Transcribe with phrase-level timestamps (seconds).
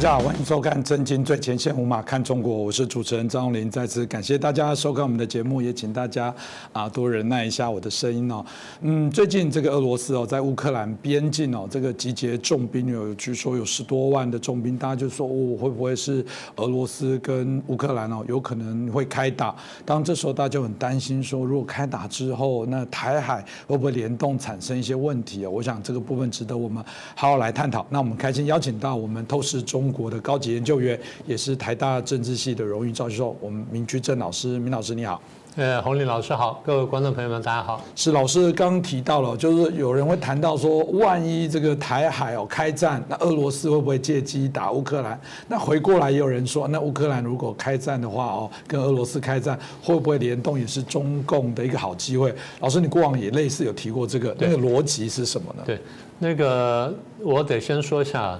[0.00, 3.70] 大家好，欢迎收看《震惊最前线》，无马看中国，我是主持人张荣林。
[3.70, 6.34] 再次感谢大家收看我们的节目，也请大家
[6.72, 8.42] 啊多忍耐一下我的声音哦。
[8.80, 16.24] 嗯，最近这个俄罗斯哦，在乌克兰边境哦，这个集结重兵有，据说有十多万的重兵，大家就说哦，会不会是
[16.56, 19.54] 俄罗斯跟乌克兰哦，有可能会开打？
[19.84, 25.50] 当这时候大家就很担心说，如果开打之后，那台海会不会联动产生一些问题啊？
[25.50, 26.82] 我想这个部分值得我们
[27.14, 27.86] 好好来探讨。
[27.90, 35.20] 那我们开心邀请到我们透视中国的高级研究员，也是台大政治系的荣誉教授，我们明居正老师，明老师你好。
[35.56, 37.84] 呃，洪林老师好，各位观众朋友们，大家好。
[37.96, 45.20] 是老师刚刚提到了，就是有人会谈到说，万一这个台海哦开战，那俄罗斯会不会借机打乌克兰？
[45.48, 52.32] 那回过来也有人说，那乌克兰如果开战的话哦，跟俄罗斯开战，会不会联动也是中共的一个好机会？
[52.60, 55.64] 老师，你过往也类似有提过这个，那个逻辑是什么呢？
[55.66, 55.80] 对，
[56.20, 58.38] 那个我得先说一下。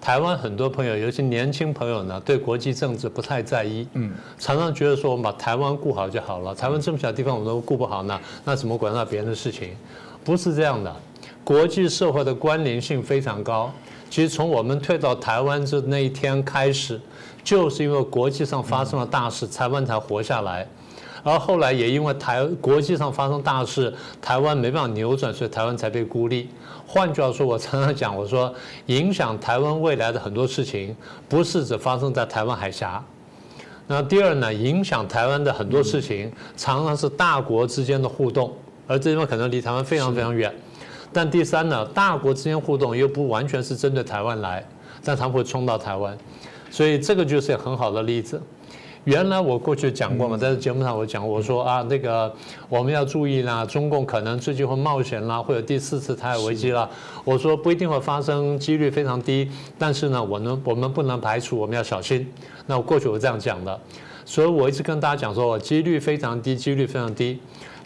[0.00, 9.70] 台湾很多朋友，尤其年轻朋友呢，对国际政治不太在意，嗯，常常觉得说我们把台湾顾好就好了，台湾这么小地方我们都顾不好呢，那怎么管到别人的事情？
[10.24, 10.94] 不是这样的，
[11.44, 13.70] 国际社会的关联性非常高。
[14.08, 16.98] 其实从我们退到台湾这那一天开始，
[17.44, 20.66] 就是因为国际上发生了大事，台湾才活下来。
[21.22, 26.48] 而后来也因为台国际上发生大事，台湾没办法扭转，所以台湾才被孤立。
[26.92, 28.52] 换句话说，我常常讲，我说
[28.86, 30.96] 影响台湾未来的很多事情，
[31.28, 33.00] 不是只发生在台湾海峡。
[33.86, 38.52] 那第二呢，影响台湾的很多事情，常常是大国之间的互动，
[38.88, 40.52] 而这地方可能离台湾非常非常远。
[41.12, 44.66] 但第三呢，大国之间互动又不完全是针对台湾来，
[45.04, 46.18] 但他们会冲到台湾，
[46.72, 48.42] 所以这个就是很好的例子。
[49.04, 52.30] 原来我过去讲过嘛，在节目上我讲，我说啊，那个
[52.68, 56.88] 我们要注意啦，中共可能最近会冒险啦，会有第四次台海危机啦。
[57.24, 62.30] 我说不一定会发生，几率非常低，但是呢，我能我们不能排除，我们要小心。
[62.66, 63.80] 那我过去我这样讲的，
[64.26, 67.40] 所以我一直跟大家讲说，几率非常低，几率非常低。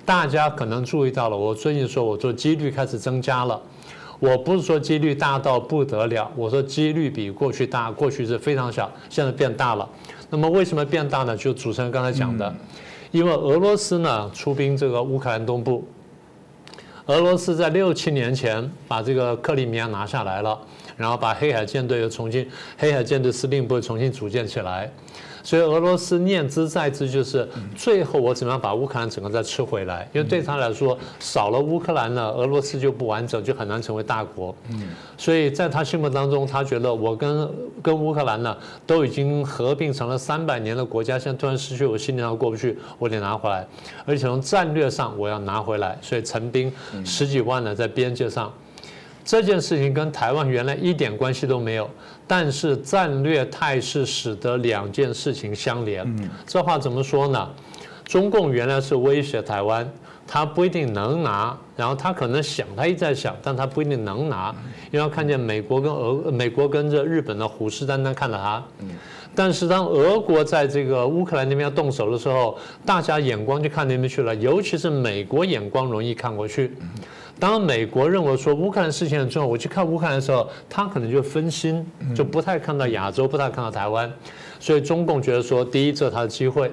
[0.05, 3.61] 大家可能注意到了，我最近说我做几率开始增加了。
[4.21, 9.87] 我不是说几率大到不得了，我说几率比过去大，过去是非常小，现在变大了。
[10.35, 11.37] 那么为什么变大呢？
[11.37, 12.53] 就主持人刚才讲的，
[13.13, 15.87] 因为俄罗斯呢出兵这个乌克兰东部，
[17.07, 20.59] 俄罗斯在六七年前把这个克里米亚拿下来了，
[20.97, 22.45] 然后把黑海舰队又重新，
[22.77, 24.91] 黑海舰队司令部重新组建起来。
[25.45, 27.47] 所以俄罗斯念之在之，就是
[27.77, 30.09] 最后我怎么样把乌克兰整个再吃回来？
[30.15, 34.57] 因为对他来说，少了乌克兰呢，俄罗斯就不完整，就很难成为大国。
[35.19, 37.49] 所以在他心目当中，他觉得我跟
[37.83, 38.57] 跟乌克兰呢
[38.87, 43.67] 都已经合并成了三百年的国家，现在突然失去，我心里上过不去，我得拿回来，
[44.07, 46.73] 而且从战略上我要拿回来，所以陈兵
[47.05, 48.51] 十几万呢在边界上。
[49.27, 51.89] 这件事情跟台湾原来一点关系都没有，
[52.27, 56.31] 但是战略态势使得两件事情相连。
[56.47, 57.51] 这话怎么说呢？
[58.05, 59.91] 中共原来是威胁台湾，
[60.27, 64.55] 他不一定能拿，然后他可能想，他一直在想，但他不一定能拿，
[64.91, 68.63] 因为看见美国跟俄，美国跟着日本的虎视眈眈看着他。
[69.35, 76.77] 但是当俄国在这个乌克兰那边要动手的时候，大家眼光就看那边去了，尤其是美国眼光容易看过去。
[77.45, 84.11] 当美国认为说乌克兰事情很重要，我去看乌克兰的时候，他可能就分心，就不太看到亚洲，不太看到台湾。
[84.59, 86.67] 所以中共觉得说，第一，这是他的机会；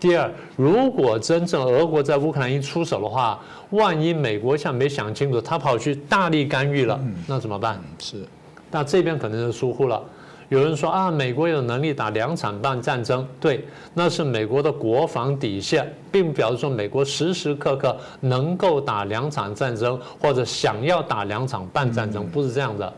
[0.00, 7.78] 第二，如果真正俄国在乌克兰一出手的话，万一美国像没想清楚，他跑去大力干预了，那怎么办？
[7.98, 8.24] 是，
[8.70, 10.02] 那这边可能就疏忽了。
[10.48, 22.92] 有人说啊，美国有能力打两场半战争，对，那是美国的国防底线，并不表示说美国时时刻刻能够打两场战争或者想要打两场半战争，不是这样的，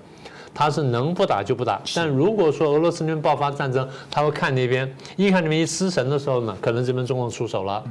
[0.53, 1.81] 他是能不打就不打。
[1.95, 7.83] 但如果说俄罗斯那边爆发战争，他会看那边，一看那边一失神的时候呢，可能这边中共出手了。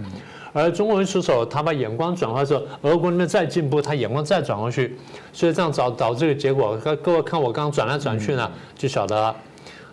[0.58, 4.96] 而中国人出手，他把眼光转换时候，俄国那边再进步，他眼光再转过去，
[5.34, 9.36] 所以这样导导致个结果，各位看我刚刚转来转去呢，就晓得了。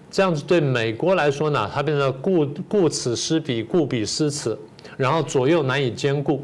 [0.09, 4.57] 这样子对美国来说呢，它变成顾顾此失彼，顾彼失此，
[4.97, 6.41] 然后左右难以兼顾。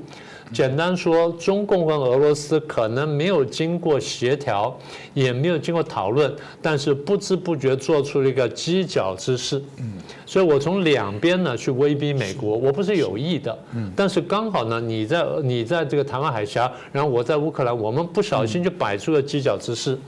[0.52, 4.76] 简单说，中共跟俄罗斯可能没有经过协调，
[5.12, 9.62] 也没有经过讨论，但是不知不觉做出了一个犄角之势。
[9.76, 9.92] 嗯，
[10.24, 13.56] 所以我从两边呢去威逼美国，我不是有意的。
[13.74, 19.98] 嗯，但是刚好呢，你在你在这个台湾海峡，然后我在乌克兰，我们不小心就摆出了犄角之势，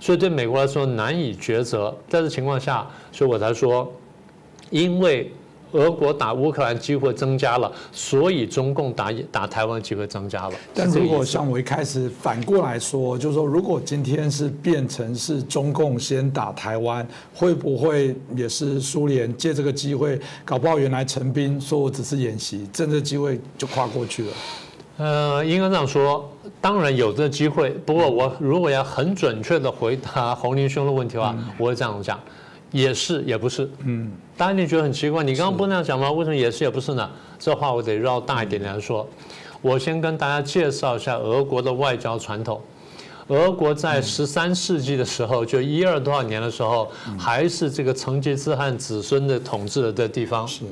[0.00, 1.94] 所以对美国来说难以抉择。
[2.08, 3.92] 在这情况下，所以我才说，
[4.70, 5.30] 因为
[5.72, 10.54] 俄国打乌克兰机会增加了，所以中共打打台湾机会增加了。
[10.74, 24.32] 但如果像我一开始反过来说，就是说，如果今天是变成是中共先打台湾，会不会也是苏联借这个机会，搞不好原来陈兵说我只是演习，趁这机会就跨过去了？
[24.98, 26.30] 呃，应该这样说，
[26.60, 27.70] 当然有这机会。
[27.70, 32.20] 不过我如果要很准确的回答洪林兄的问题的话，我会这样讲，
[32.70, 33.68] 也是也不是。
[33.84, 36.10] 嗯，当然你觉得很奇怪，你刚刚不那样讲吗？
[36.10, 37.08] 为什么也是也不是呢？
[37.38, 39.08] 这话我得绕大一点来说。
[39.60, 42.60] 我先跟大家介绍一下俄国的外交传统。
[43.28, 50.48] 俄国在十三世纪的时候，就一二多少年的时候，还是这个成吉思汗子孙的统治的地方。
[50.48, 50.64] 是。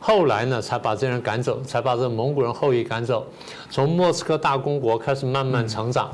[0.00, 3.26] 后来呢，才把这人赶走，才把这蒙古人后裔赶走，
[3.68, 6.10] 从莫斯科大公国开始慢慢成长，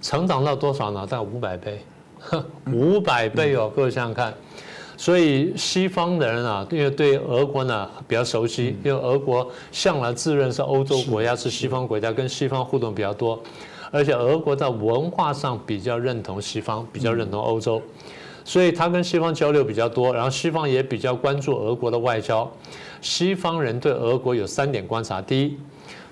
[0.00, 1.04] 成长到多少呢？
[1.04, 1.84] 大概五百倍，
[2.72, 4.32] 五百倍哦，各位想想看。
[4.96, 13.42] 所以西方的人啊，因为对俄国呢比较熟悉，因为俄国向来自认是欧洲国家，是西方国家，跟西方互动比较多，
[13.90, 17.82] 而且俄国在文化上比较认同西方，比较认同欧洲，
[18.44, 22.50] 所以他跟西方交流比较多，然后西方也比较关注俄国的外交。
[23.00, 25.58] 西方人对俄国有三点观察：第一，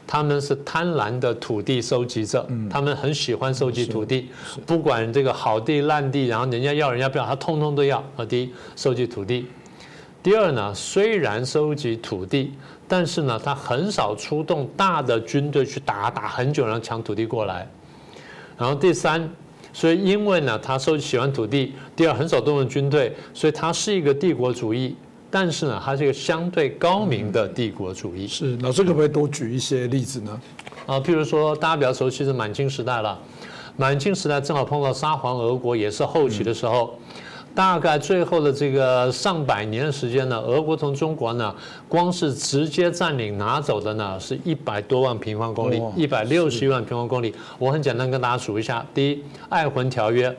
[0.06, 4.28] 他们是贪婪的土地收集者，他们很喜欢收集土地，
[4.66, 7.98] 不管这个好地烂地，然后人家要人家不要，他通通都要。
[8.16, 9.44] 啊，第一，收集土地；
[10.22, 12.52] 第二呢，虽然收集土地，
[12.86, 17.66] 但是呢，他很少出动大的军队去打，打很久然后抢土地过来。
[18.58, 19.28] 然后第三，
[19.72, 24.94] 所以因为呢，他收集喜欢土地；第二，很少动用军队，所以他是一个帝国主义。
[25.32, 28.28] 但是呢，它是一个相对高明的帝国主义。
[28.28, 30.40] 是老师可不可以多举一些例子呢？
[30.84, 33.18] 啊，譬如说大家比较熟悉是满清时代了，
[33.78, 36.94] 满清时代正好碰到沙皇俄国，也是后期的时候。
[37.54, 41.54] 大概最后的这个上百年的时间呢，俄国从中国呢，
[41.86, 47.34] 光是直接占领拿走的呢，是一百多万平方公里，一百六十一万平方公里。
[47.58, 49.14] 我很简单跟大家数一下：第一，
[49.50, 50.30] 《爱魂条约》，《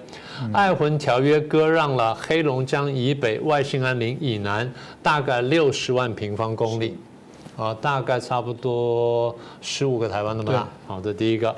[0.54, 4.72] 爱魂条约》割让了黑龙江以北、外兴安岭以南
[5.04, 6.98] 大概六十万平方公里，
[7.56, 10.68] 啊，大概差不多十五个台湾那么大。
[10.88, 11.56] 好，这第一个。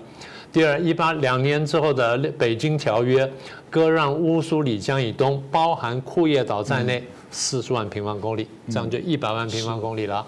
[0.55, 3.27] 第二，一八两年之后的《北京条约》。
[3.69, 10.25] 割让乌苏里江以东，包含库页岛在内，四十万平方公里，这样就一百万平方公里了。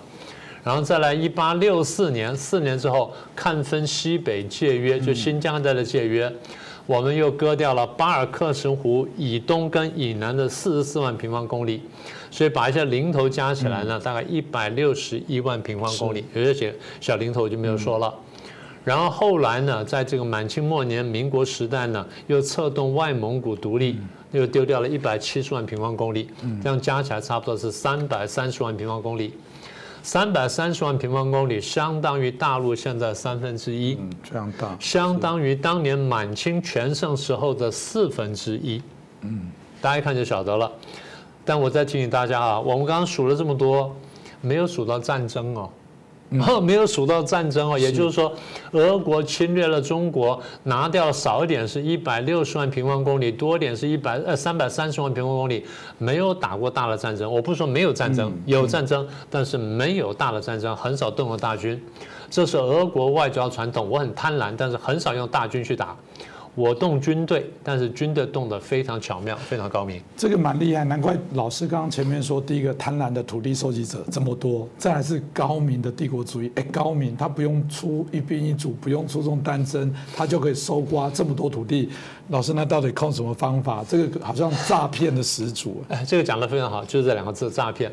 [0.65, 6.29] 然后再来，一八六四年，四年之后，看分西北界约，就新疆带的界约，
[6.85, 11.81] 我们又割掉了巴尔克什湖以东跟以南的四十四万平方公里，
[12.29, 18.13] 所以把一些零头加起来呢，大概一百六十一万平方公里，有些小零头我就没有说了。
[18.87, 23.99] 然后后来呢，在这个满清末年、民国时代呢，又策动外蒙古独立，
[24.31, 26.29] 又丢掉了一百七十万平方公里，
[26.63, 29.33] 这样加起来差不多是三百三十万平方公里。
[30.03, 38.81] 三百三十万平方公里相当于大陆现在三分之一，这样大，相当于当年满清全盛时候的四分之一。
[39.19, 39.51] 嗯，
[39.81, 40.71] 大家一看就晓得了。
[41.43, 43.93] 但我再提醒大家啊，我们刚刚数了这么多，
[44.39, 45.69] 没有数到战争哦。
[46.29, 48.33] 没有数到战争哦，也就是说，
[48.71, 55.65] 俄国侵略了中国，拿掉少一点是一百六十万平方公里，多一点是一百呃三百三十万平方公里，
[55.97, 57.31] 没有打过大的战争。
[57.31, 61.81] 我不是说没有战争，有战争，但是没有大的战争，很少动用大军，
[62.29, 63.89] 这是俄国外交传统。
[63.89, 65.95] 我很贪婪，但是很少用大军去打。
[66.57, 70.01] 我动军队，但是军队动得非常巧妙，非常高明。
[70.15, 76.51] 这个蛮厉害，难怪老师刚刚前面说，第一个贪婪的土地收集者这么多，再来是高明的帝国主义。
[76.55, 81.91] 哎，高明，他不用出一兵一卒，不用出动单征，他就可以收刮这么多土地。
[82.29, 83.85] 老师，那到底靠什么方法？
[83.87, 85.83] 这个好像诈骗的始祖。
[85.89, 87.91] 哎，这个讲得非常好，就是这两个字，诈骗。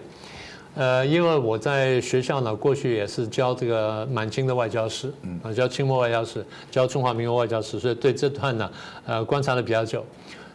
[0.77, 5.13] 呃，因为我在学校呢，过去也是教这个满清的外交史，
[5.43, 8.71] 啊，教清末外交史，教中华民国外交史，所以对这段呢，
[9.07, 10.05] 呃，观察的比较久。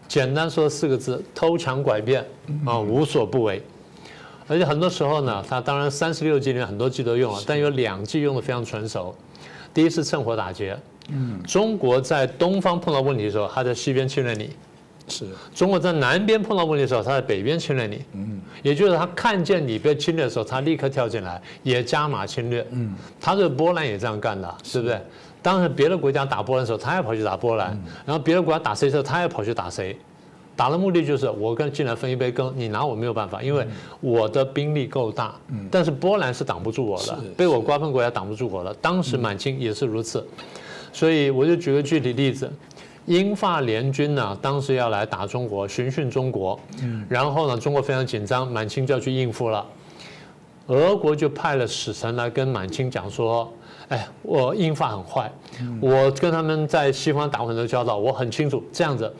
[0.10, 2.26] 简单说四个字：偷抢拐骗
[2.66, 3.62] 啊，无所不为。
[4.48, 9.16] 而且很多时候呢，他当然三十六计里面很多计都用了，但有两计用的非常纯熟。
[9.74, 10.78] 第一是趁火打劫，
[11.10, 14.50] 嗯，中国在东方碰到问题的时候，他在西边侵略你。
[15.10, 15.26] 是。
[15.54, 25.02] 中国在南边碰到问题的时候，他在北边侵略你，嗯，也就是他看见你被侵略的时候，他立刻跳进来，也加码侵略，嗯，他对波兰也这样干的，对不对？
[25.42, 27.70] 当时别的国家打波兰的时候，他也跑去打波兰，
[28.06, 29.98] 然后别的国家打谁的时候，他也跑去打谁，
[30.54, 33.66] 打的目的就是我跟进来分一杯羹，你拿我没有办法，因为
[34.02, 40.28] 我的兵力够大，嗯，但是波兰是挡不住我的，被我瓜分国家挡不住我了，当时满清也是如此，
[40.92, 42.52] 所以我就举个具体例子。
[43.06, 46.60] 英法联军呢，当时要来打中国，巡训中国，
[47.08, 49.66] 然后呢，中国非常紧张，满清就要去应付了。
[50.68, 53.52] 俄国就派了使臣来跟满清讲说
[53.90, 55.32] ：“哎，我英法很坏，
[55.82, 58.64] 我跟他们在西方打过很多交道，我很清楚。
[58.72, 59.12] 这样子，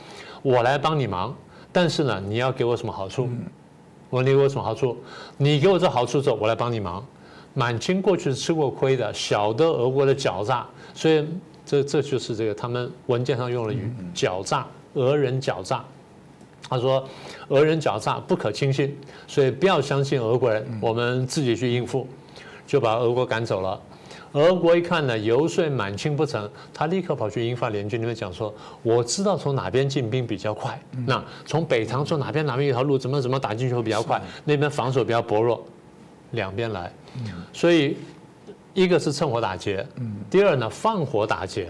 [0.44, 1.36] 我来帮你忙，
[1.72, 3.28] 但是呢，你要给我什么好处？
[4.12, 4.96] 我你给我什么好处？
[5.38, 7.04] 你给我这好处之后，我来帮你忙。
[7.56, 11.28] 满清过去是吃过亏的，晓得俄国的狡诈，所以
[11.70, 15.86] 这这就是这个他们文件上用了语狡诈，俄人狡诈。
[16.68, 17.08] 他说，
[17.50, 18.98] 俄人狡诈，不可轻信，
[19.28, 22.08] 所以不要相信俄国人，我们自己去应付，
[22.66, 23.80] 就把俄国赶走了。
[24.32, 35.64] 俄国一看呢，游说满清不成，他立刻跑去英法联军那边讲说，我知道从哪边进兵比较快，那从北塘从哪边哪边一条路怎么怎么打进去会比较快，那边防守比较薄弱，
[36.32, 36.92] 两边来，
[37.54, 37.96] 所以
[38.80, 41.68] 一个是趁火打劫，嗯第二呢放火打劫。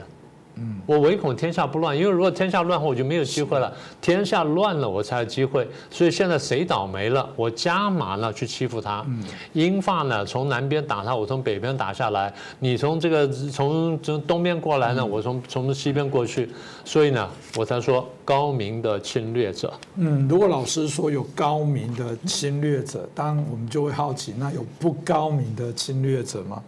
[0.62, 3.72] 嗯我唯恐天下不乱，因为如果天下乱后，我就没有机会了。
[4.01, 5.66] 天下乱了，我才有机会。
[5.89, 9.06] 所以现在谁倒霉了，我加码了去欺负他。
[9.54, 12.34] 英法呢，从南边打他，我从北边打下来。
[12.60, 16.50] 你从这个从从东边过来呢，我从从西边过去。
[16.84, 19.72] 所以呢，我才说高明的侵略者。
[19.96, 26.62] 嗯，如果老师说有高明的侵略者，当然我们就会好奇，那有不高明的侵略者吗？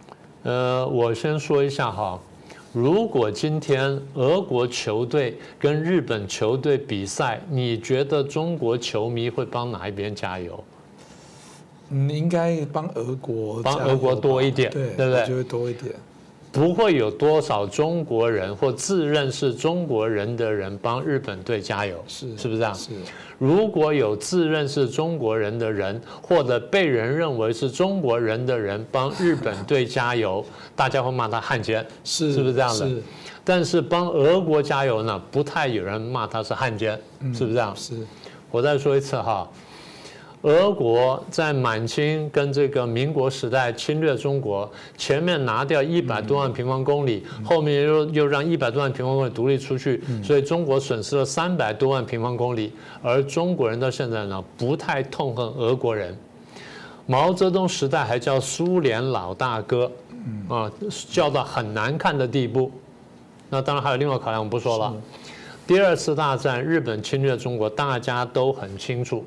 [0.44, 2.18] 呃，我先说一下哈。
[2.72, 10.64] 如果今天俄国球队跟日本球队比赛，你觉得中国球迷会帮哪一边加油？
[11.90, 15.26] 嗯，应该帮俄国，帮俄国多一点，对不对？
[15.26, 15.94] 就会多一点。
[16.52, 22.74] 不会有多少中国人或自认是中国人的人帮日本队加油，是是不是这样？
[22.74, 22.90] 是。
[23.38, 30.44] 如果有自认是中国人的人，或者被人认为是中国人的人帮日本队加油，
[30.76, 32.86] 大家会骂他汉奸，是是不是这样的？
[32.86, 33.02] 是。
[33.42, 37.00] 但是帮俄国加油呢，不太有人骂他是汉奸，
[37.34, 37.74] 是不是这样？
[37.74, 37.94] 是。
[38.50, 39.50] 我再说一次哈。
[40.42, 52.72] 俄国在满清跟这个民国时代侵略中国，前面拿掉一百多万平方公里，后面又又让一百多万平方公里独立出去，所以中国损失了三百多万平方公里。
[53.02, 56.16] 而中国人到现在呢，不太痛恨俄国人。
[57.06, 59.90] 毛泽东时代还叫苏联老大哥，
[60.48, 60.70] 啊，
[61.10, 62.70] 叫到很难看的地步。
[63.48, 64.92] 那当然还有另外考量，我不说了。
[65.68, 69.24] 第二次大战，日本侵略中国，大家都很清楚。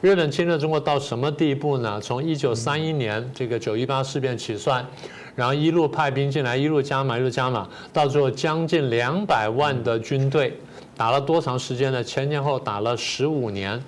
[0.00, 2.00] 日本侵略中国到什么地步呢？
[2.00, 4.86] 从一九三一年这个九一八事变起算，
[5.34, 10.56] 然后一路派兵进来，一路加码，一路加码，到最后将近两百万的军队，
[10.96, 12.02] 打了多长时间呢？
[12.04, 13.82] 前前后打了十五年，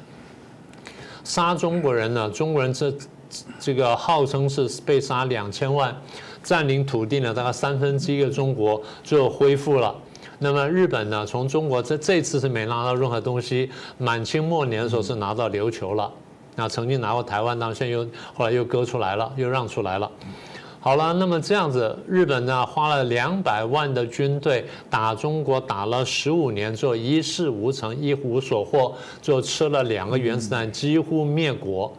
[1.23, 2.29] 杀中国人呢？
[2.31, 2.93] 中国人这
[3.61, 5.97] 这个号称是被杀两千万，
[6.43, 9.95] 占领土地呢大概三分之一的中国，最后恢复了。
[10.42, 11.26] 那么日本呢？
[11.26, 13.70] 从中国这这次是没拿到任何东西。
[13.99, 16.11] 满清末年的时候是拿到琉球了，
[16.56, 20.11] 那曾经拿过台湾，当现在又后来又割出来了，又让出来了。
[20.80, 31.92] 好了，那么这样子，日本呢花了两百万的军队打中国，打了十五年之后一事无成，一无所获，就吃了两个原子弹，几乎灭国。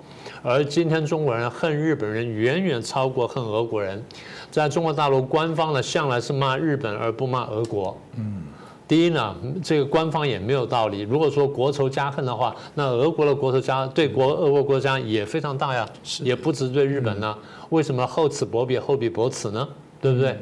[0.43, 4.03] 而今天中国人恨日本人远远超过恨俄国人。
[4.50, 7.95] 在中国大陆，官方呢向来是骂日本而不骂俄国。
[8.17, 8.41] 嗯，
[8.88, 11.01] 第一呢，这个官方也没有道理。
[11.01, 15.88] 如果说国仇家恨的话，那俄国的国仇家对国俄国国家也非常大呀，
[16.21, 17.38] 也不止对日本呢。
[17.69, 19.67] 为什么厚此薄彼，厚彼薄此呢？
[20.01, 20.36] 对不对？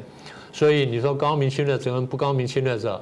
[0.52, 3.00] 所以你说高明侵略者跟不高明侵略者，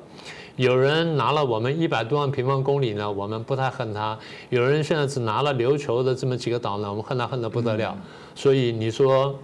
[0.59, 4.19] 有人拿了我们一百多万平方公里呢，我们不太恨他；
[4.51, 7.97] 有人现在只拿了琉球的这么几个岛呢，我们恨他恨得不得了。
[8.35, 9.35] 所以你说。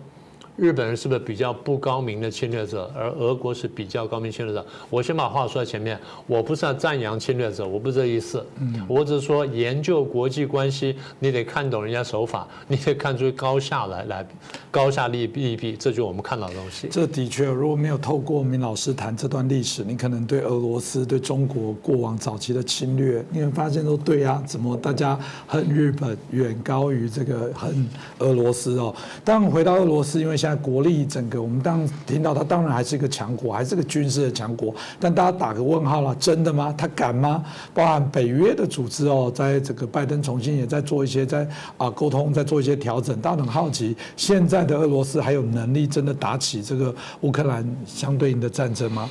[0.56, 4.64] 日本人是不是比较不高明的侵略者，而俄国是比较高明侵略者？
[4.88, 8.44] 我先把话说在前面，我不是要赞扬侵略者，我不是这意思。
[8.60, 14.24] 嗯，我只是说研究国际关系，你得看懂人家手法， 你得看出高下来，来
[14.70, 16.86] 高下利利弊，这就是我们看到的东西。
[16.88, 25.18] 这的确，如果没有透过明老师谈这段历史，你可能对俄罗斯、对中国过往早期的侵略，你会发现说对啊，怎么大家
[25.48, 27.88] 恨日本远高于这个恨
[28.20, 28.94] 俄罗斯哦？
[29.24, 30.43] 当回到俄罗斯，因为。
[30.44, 36.74] 现在国力整个，我们当听到他当然还是一个强国，还是个军事的强国，但大家打个问号了，真的吗？
[36.76, 37.42] 他敢吗？
[37.72, 41.48] 包含北约的组织哦，在这个拜登重新也在做一些在
[41.78, 43.18] 啊沟通，在做一些调整。
[43.22, 49.08] 大家很好奇，现在的俄罗斯还有能力真的打起这个乌克兰相对应的战争吗？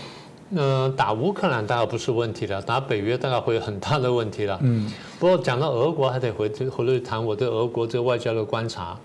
[0.56, 4.60] 呃，打乌克兰大概不是问题了，打北约大概会有很大的问题了。
[4.62, 4.88] 嗯，
[5.18, 8.96] 不过讲到俄国，还得回回来谈我对俄国这个外交的观察。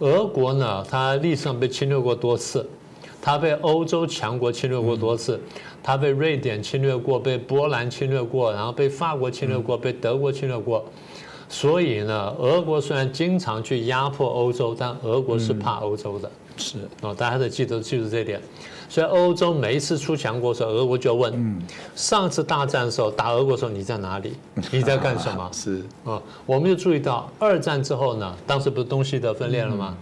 [0.00, 2.66] 俄国呢，它历史上被侵略过多次，
[3.20, 5.38] 它被欧洲强国侵略过多次，
[5.82, 10.84] 它被瑞典侵略过，被波兰侵略过，然后被法国侵略过，被德国侵略过。
[11.48, 16.30] 所以呢，俄国虽然经常去压迫欧洲，但俄国是怕欧洲的。
[16.56, 18.40] 是哦，大家得记得记住这点。
[18.90, 21.62] 所以欧洲每一次出强国的时候，俄国就问：
[21.94, 24.34] 上次大战的时候打俄国的时候你在哪里？
[24.72, 25.48] 你在干什么？
[25.52, 29.96] 是啊，我们就注意到二战之后呢，当时不是东西德分裂了吗？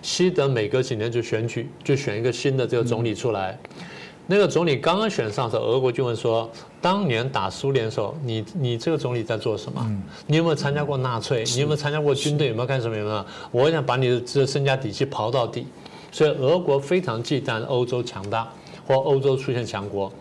[0.00, 3.58] 西德每隔几年就选举，就选一个新的这个总理出来。
[4.26, 6.48] 那个总理刚刚选上的时候，俄国就问说：
[6.80, 9.84] 当年打苏联的时候，你你这个总理在做什么？
[10.26, 11.44] 你有没有参加过纳粹？
[11.44, 12.48] 你有没有参加过军队？
[12.48, 12.96] 有没有干什么？
[12.96, 13.26] 有没有？
[13.50, 15.66] 我想把你的这身家底细刨到底。
[16.10, 18.48] 所以俄国非常忌惮欧洲强大
[18.86, 20.12] 或欧洲出现强国。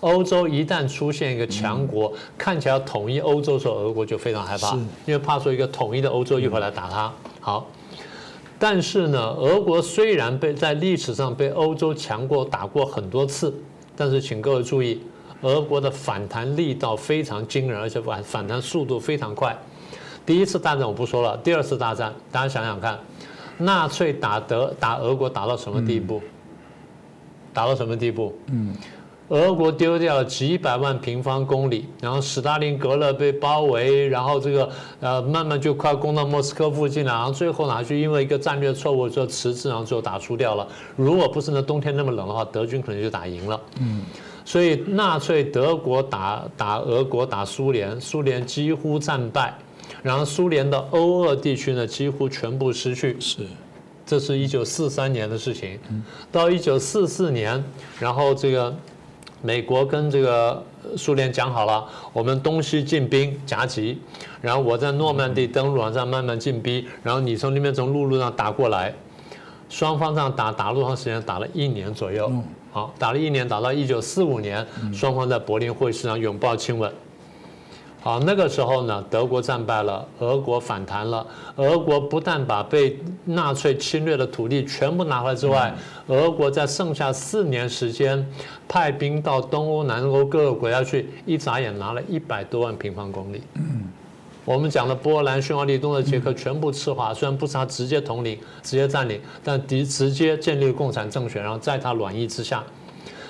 [0.00, 4.74] 欧洲一旦出现一个强国，看起来要统一欧洲的时候，俄国就非常害怕，
[5.06, 7.10] 因为怕说一个统一的欧洲一会儿来打他。
[7.40, 7.66] 好，
[8.58, 13.54] 但是呢，俄国虽然被在历史上被欧洲强国打过很多次，
[13.96, 15.00] 但是请各位注意，
[15.40, 19.56] 俄国的反弹力道非常惊人，而且反反弹速度非常快。
[20.26, 22.98] 第一次大战我不说了，第二次大战大家想想看。
[23.58, 26.20] 纳粹打德打俄国打到什么地步？
[27.52, 28.36] 打到什么地步？
[28.46, 28.74] 嗯，
[29.28, 34.68] 俄国丢掉了几百万平方公里，然后斯大林格勒被包围，然后这个
[35.00, 40.66] 呃慢慢就快攻到莫斯科附近了，然后最后呢就因为一个战略错误就迟滞，然后最后打输掉了。
[40.96, 43.60] 如果不是那冬天那么冷的话，德军可能就打赢了。
[43.80, 44.02] 嗯，
[44.44, 49.54] 所以纳粹德国打打俄国打苏联，苏联几乎战败。
[50.04, 53.16] 然后苏联的欧俄地区呢，几乎全部失去。
[53.18, 53.38] 是，
[54.04, 55.80] 这是一九四三年的事情。
[56.30, 57.64] 到一九四四年，
[57.98, 58.76] 然后这个
[59.40, 60.62] 美国跟这个
[60.94, 61.82] 苏联讲好了，
[62.12, 63.98] 我们东西进兵夹击，
[64.42, 68.94] 然后我在诺曼底登陆，再慢慢进逼，然后你从那边从陆路上打过来，
[69.70, 71.22] 双方这样打打了多长时间？
[71.22, 72.30] 打了一年左右。
[72.72, 76.92] 好，打了一年，打到一九四五年，双方在柏林会议上拥抱亲吻。
[78.04, 81.26] 好，那个时候呢，德国战败了，俄国反弹了。
[81.56, 85.74] 俄国不但把被纳粹侵略的土地全部拿回来之外，
[86.08, 88.22] 俄国在剩下四年时间，
[88.68, 93.40] 派兵到东欧、南欧各个国家去，一眨眼拿了一百多万平方公里。
[93.54, 93.88] 嗯，
[94.44, 102.62] 我们讲的波兰、匈牙利、东德、捷克全部赤化，虽然不是他直接统领、直接占领，但敌直接建立共产政权，然后在他软意之下。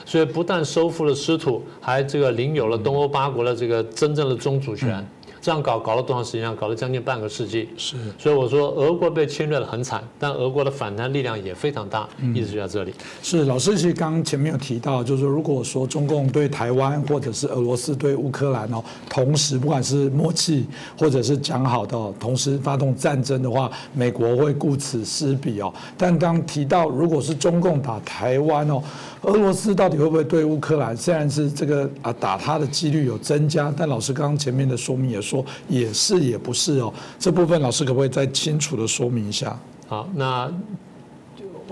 [0.05, 5.07] 所以不但收复了失土，还这个领有了东欧八国的这个真正的宗主权。
[5.45, 6.57] 这样搞搞了多长时间啊？
[6.59, 7.69] 搞了将近半个世纪。
[7.77, 12.95] 是，所以我说俄国被侵略的很惨，但俄国的反弹力量也非常大，一直就在这里。
[13.23, 20.65] 是，老师其实刚刚前面有提到，就是说如果说中共对台湾或者是俄罗斯对乌克兰哦，同时不管是默契
[20.99, 25.71] 或者是讲好的，同时发动战争的话，美国会顾此失彼哦。
[25.99, 28.83] 但刚提到如果是中共打台湾哦，
[29.21, 30.97] 俄罗斯到底会不会对乌克兰？
[30.97, 35.34] 虽然是这个啊打他的几率有增加，但老师刚刚前面的说明也说。
[35.35, 39.59] 说也是也不是哦，这部分老师可不可以再清楚的说明一下？
[39.89, 40.51] 好，那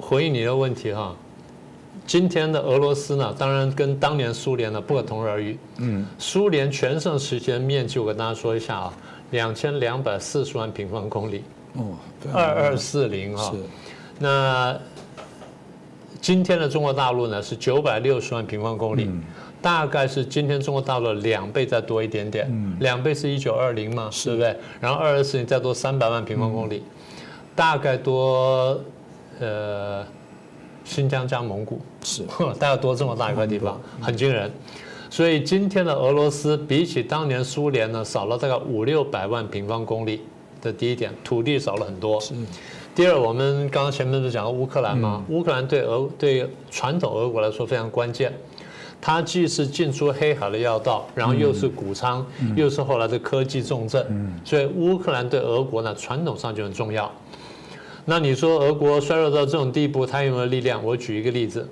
[0.00, 1.14] 回应你的问题哈。
[2.04, 5.56] 今天的俄罗斯呢，当然跟当年苏联呢不可同日而语。
[5.78, 8.92] 嗯，苏联全盛时期的面积，我跟大家说一下啊，
[9.30, 11.44] 两千两百四十万平方公里。
[11.74, 11.96] 哦，
[12.32, 13.52] 二二四零哈。
[13.52, 13.58] 是。
[14.18, 14.76] 那
[16.20, 19.08] 今天的中国大陆呢是九百六十万平方公里。
[19.62, 24.56] 大概是今天中国大陆两倍再多一点点，两倍是一九二零嘛，对不对？
[24.80, 26.82] 然后二二四零再多三百万平方公里，
[27.54, 28.78] 大概多
[29.38, 30.04] 呃
[30.84, 32.24] 新疆加蒙古是，
[32.58, 34.50] 大概多这么大一块地方，很惊人。
[35.08, 40.22] 所以今天的俄罗斯比起当年苏联呢，少了大概五六百万平方公里
[40.60, 42.20] 这第一点，土地少了很多。
[42.20, 42.34] 是。
[42.94, 45.22] 第二，我们刚刚前面不是讲了乌克兰吗？
[45.28, 48.32] 乌克兰对俄对传统俄国来说非常关键。
[49.04, 57.10] 它既是进出黑海的要道，然后又是谷仓，又是后来的科技重镇，所以乌克兰对俄国呢传统上就很重要。
[58.04, 60.84] 那你说俄国衰弱到这种地步，它有没有力量？
[60.84, 61.68] 我举一个例子，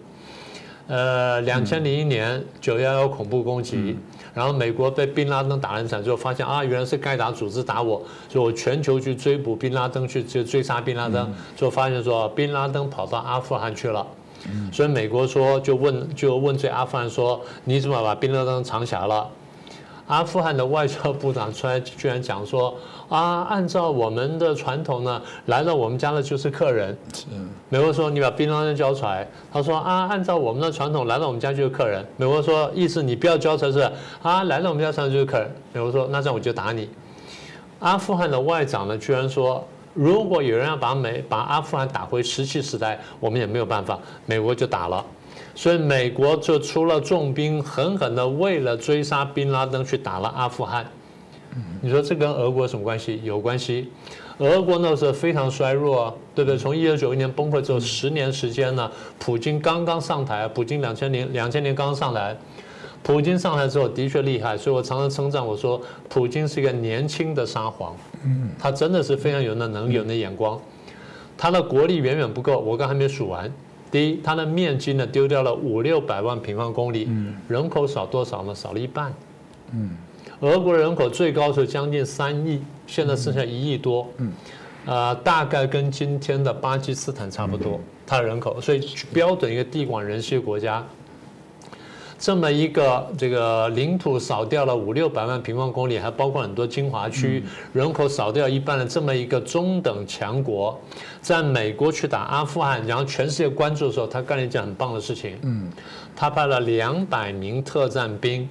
[0.89, 3.97] 呃，两千零一年九幺幺恐怖攻击，
[4.35, 14.05] 然后美国被宾拉登打了一场之后，发现啊，原来是盖达组织打我，所以我全球去追捕宾拉登，去追追杀宾拉登，最后发现说宾拉登跑到阿富汗去了。
[14.73, 19.29] 所以美国说就问就问罪阿富汗说你怎么把宾拉登藏起来了？
[20.07, 22.75] 阿富汗的外交部长出来居然讲说
[23.09, 26.97] 啊，按照我们的传统呢，来到我们家的就是客人。
[27.15, 27.27] 是。
[27.69, 32.05] 美国说你把宾拉登交出来，他说啊，按照我们的传统，来到我们家就是客人。
[32.17, 33.79] 美国说意思你不要交出来是
[34.21, 35.49] 啊，来到我们家就是客人。
[35.73, 36.89] 美国说那这样我就打你。
[37.79, 39.65] 阿富汗的外长呢居然说。
[39.95, 45.05] 如果有人要把美把阿富汗打回石器时代，我们也没有办法，美国就打了，
[45.55, 50.87] 所以美国就出了重兵，狠狠的为了追杀宾拉登去打了阿富汗，
[51.83, 53.21] 你说这跟俄国什么关系？
[53.25, 53.91] 有关系。
[54.39, 56.57] 俄国那时候非常衰弱，对不对？
[56.57, 62.35] 从一九九一年崩溃之后，十年时间呢，普京刚刚上台，普京两千年两千年刚刚上来，
[63.03, 67.95] 普京上台之后的确厉害，所以我常常称赞我说，普京是一个年轻的沙皇，
[68.59, 70.61] 他真的是非常有那能力、有那眼光，
[71.37, 73.51] 他的国力远远不够，我刚还没数完。
[73.91, 77.11] 第一，它的面积呢丢掉了五六百万平方公里，
[77.49, 78.55] 人口少多少呢？
[78.55, 79.13] 少了一半。
[79.73, 79.91] 嗯，
[80.41, 84.07] 俄国人口最高是将近三亿，现在剩下一亿多。
[84.19, 84.33] 嗯，
[84.87, 88.81] 呃，大概跟今天的巴基斯坦差不多，它的人口，所以
[89.13, 90.87] 标准一个地广人稀的国家。
[92.21, 100.79] 这么一个这个领土少掉了五六百万平方公里，还包括很多精华区，人口少掉一半的这么一个中等强国，
[101.23, 105.39] 在美国去打阿富汗，然后全世界关注的时候，他干了一件很棒的事情。
[105.41, 105.71] 嗯，
[106.15, 108.47] 他派了两百名特战兵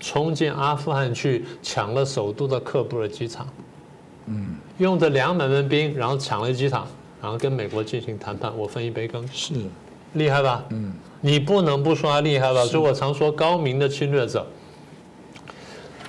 [0.00, 3.46] 冲进阿富汗去抢了首都的喀布尔机场。
[4.26, 6.88] 嗯，用这两百名兵，然后抢了机场，
[7.22, 9.24] 然后跟美国进行谈判，我分一杯羹。
[9.28, 9.54] 是，
[10.14, 10.64] 厉害吧？
[10.70, 10.92] 嗯。
[11.22, 12.64] 你不能不说他厉害吧？
[12.64, 14.46] 所以我常说高明的侵略者。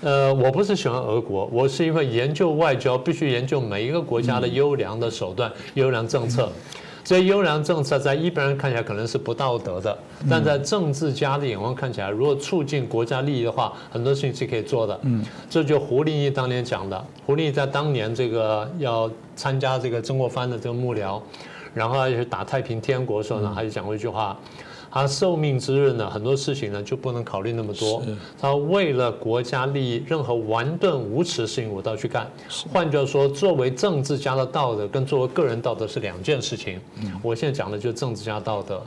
[0.01, 6.51] 呃，我不是喜欢俄国，我是因为研究外交必须研究每一个国家的优良的手段、优良政策。
[7.05, 9.97] 这些优良政策在一般人看起来可能是不道德的，
[10.29, 14.99] 但在政治家的眼光看起来，如果促进国家利益的话，很多事情是可以做的。
[15.03, 17.05] 嗯，这就胡林翼当年讲的。
[17.25, 21.21] 胡林翼在当年这个要参加这个曾国藩的这个幕僚，
[21.73, 24.37] 然后要去打太平天国的时候呢，他就讲过一句话。
[24.93, 28.03] 他受命之日呢，很多事情呢就不能考虑那么多。
[28.39, 32.31] 他为了国家利益，任何顽钝无耻的事情我都要去干。
[32.71, 36.79] 换句话说，作为政治家的道德跟作为个人道德是两件事情。
[37.23, 38.79] 我现在讲的就是政治家道德。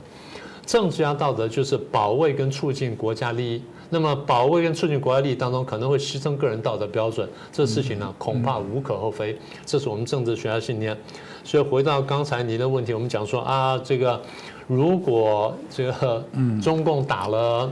[0.65, 3.61] 政治家道德就是保卫跟促进国家利益。
[3.89, 7.27] 那么保卫跟促进国家利益当中，可能会牺牲个人道德标准。
[7.51, 9.37] 这事情呢，恐怕无可厚非。
[9.65, 10.97] 这是我们政治学家信念。
[11.43, 14.21] 所以回到刚才您的问题，我们讲说啊，这个。
[14.67, 16.23] 如果这个
[16.61, 17.71] 中共打了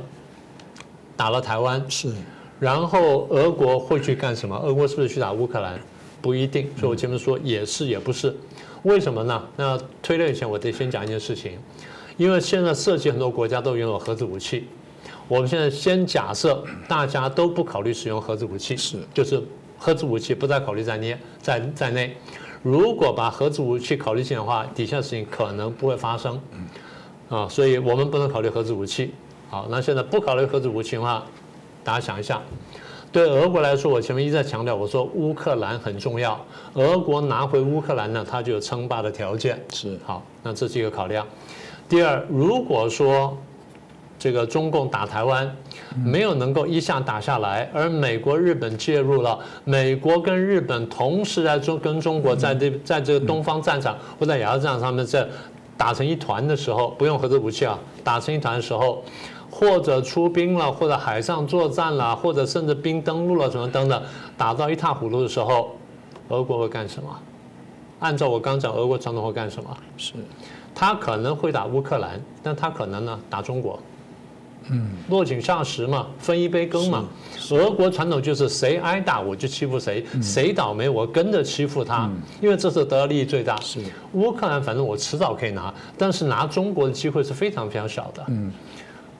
[1.17, 2.13] 打了台湾，是，
[2.59, 4.55] 然后俄国会去干什么？
[4.57, 5.77] 俄国是不是去打乌克兰？
[6.21, 6.69] 不一定。
[6.77, 8.33] 所以我前面说也是也不是，
[8.83, 9.43] 为什么呢？
[9.57, 11.59] 那推论以前我得先讲一件事情，
[12.15, 14.67] 因为现在涉及很多国家都拥有核子武器。
[15.27, 19.43] 我们现在先假设大家都不考虑使用核子武器，是，就是
[19.77, 22.15] 核子武器不再考虑在内，在在内。
[22.61, 26.39] 如果把核子武器考虑进的话，底下事情可能不会发生。
[27.29, 29.13] 啊，所以我们不能考虑核子武器。
[29.49, 31.23] 好，那现在不考虑核子武器的话，
[31.83, 32.41] 大家想一下，
[33.11, 39.63] 对俄国来说，我前面一再强调，我说乌克兰很重要，俄国拿回乌克兰呢，它就有称霸的条件。
[39.71, 41.25] 是，好，那这是一个考量。
[41.87, 43.37] 第二，如果说
[44.17, 45.55] 这个中共打台湾
[46.03, 55.25] 没有能够一下打下来，而美国、日本介入了，美国跟日本同时在中跟中国在这在这个东方战场或在亚洲战场上面在。
[55.77, 57.77] 打成一团的时候，不用核子武器啊！
[58.03, 59.03] 打成一团的时候，
[59.51, 64.01] 或者出兵了，或者海上作战了，或者甚至兵登陆了，什么等等，
[64.37, 65.75] 打到一塌糊涂的时候，
[66.29, 67.09] 俄国会干什么？
[67.99, 69.77] 按照我刚讲，俄国传统会干什么？
[69.97, 70.13] 是，
[70.73, 73.79] 他可能会打乌克兰，但他可能呢打中国。
[74.69, 77.05] 嗯，落井下石嘛，分一杯羹嘛。
[77.51, 82.09] 俄国传统就是谁挨打我就欺负谁，谁倒霉我跟着欺负他，
[82.41, 83.59] 因为这是得到利益最大。
[83.61, 83.79] 是
[84.13, 88.23] 乌克兰，反正我迟早可以拿，但是拿中国的机会是非常非常小的。
[88.29, 88.51] 嗯，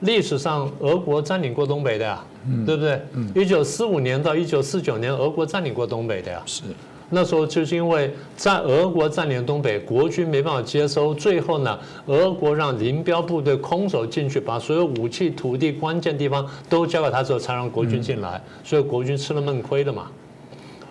[0.00, 2.24] 历史上俄国占领过东北的呀，
[2.64, 3.00] 对不对？
[3.12, 6.42] 嗯，一九四五年到一九四九年，俄国占领过东北的呀。
[6.46, 6.62] 是。
[7.10, 20.10] 那时候就是因为在俄国占领东北，国军没办法接收，最后呢，俄国让林彪部队空手进去，把所有武器、土地关键地方都交给他之后，才让国军进来，所以国军吃了闷亏的嘛。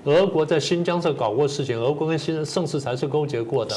[0.05, 3.75] 俄国在新疆这搞过事情，俄国跟新盛世才是勾结过的，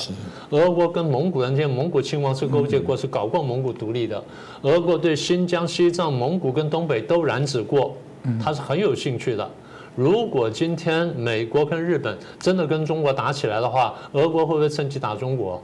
[0.50, 4.22] 俄国跟蒙古人间蒙古亲王是勾结过，是搞过蒙古独立的，
[4.60, 7.96] 俄国对新疆、西藏、蒙古跟东北都染指过，
[8.40, 9.50] 他是很有兴趣的。
[9.98, 15.60] 如果今天美国跟日本真的跟中国打起来的话，俄国会不会趁机打中国？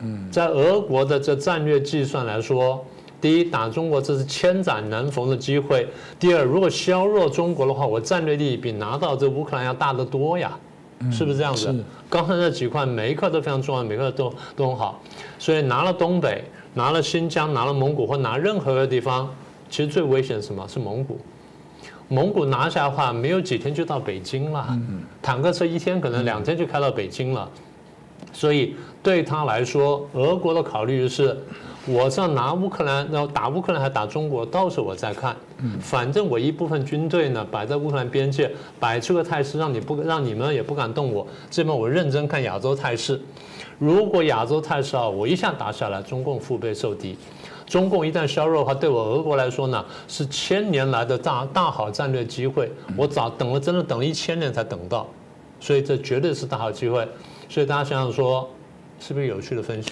[0.00, 2.82] 嗯，在俄国的这战略计算来说，
[3.20, 5.84] 第一打中国这是千载难逢的机会；
[6.18, 10.58] 第二，如果削弱中国的话，我战略利益比拿到这乌克兰要大得多呀，
[11.12, 11.84] 是不是这样子？
[12.08, 14.98] 刚才那几块每一块都非常重要，每一块都都很好，
[15.38, 19.28] 所以拿了东北、拿了新疆、拿了蒙古或拿任何一个地方，
[19.68, 21.18] 其实最危险是什么是蒙古？
[22.08, 24.78] 蒙古拿下的话，没有几天就到北京了。
[25.20, 27.48] 坦克车一天可能两天就开到北京了。
[28.32, 31.36] 所以对他来说，俄国的考虑是。
[31.88, 35.36] 我是要拿乌克兰，然后打乌克兰还打中国，到时候我再看。
[35.80, 41.24] 反正我一部分军队呢摆在乌克兰边界，摆出个态势，让你不让你们也不敢动我。
[41.48, 43.20] 这边我认真看亚洲态势。
[43.78, 47.16] 如果亚洲态势啊，我一下打下来，中共腹背受敌。
[47.66, 52.70] 中共一旦削弱的话，对我俄国来说呢，是千年来的大大好战略机会。
[52.96, 55.06] 我早等了，真的等了一千年才等到，
[55.60, 57.06] 所以这绝对是大好机会。
[57.48, 58.48] 所以大家想想说。
[58.98, 59.90] 是不是有趣的分析？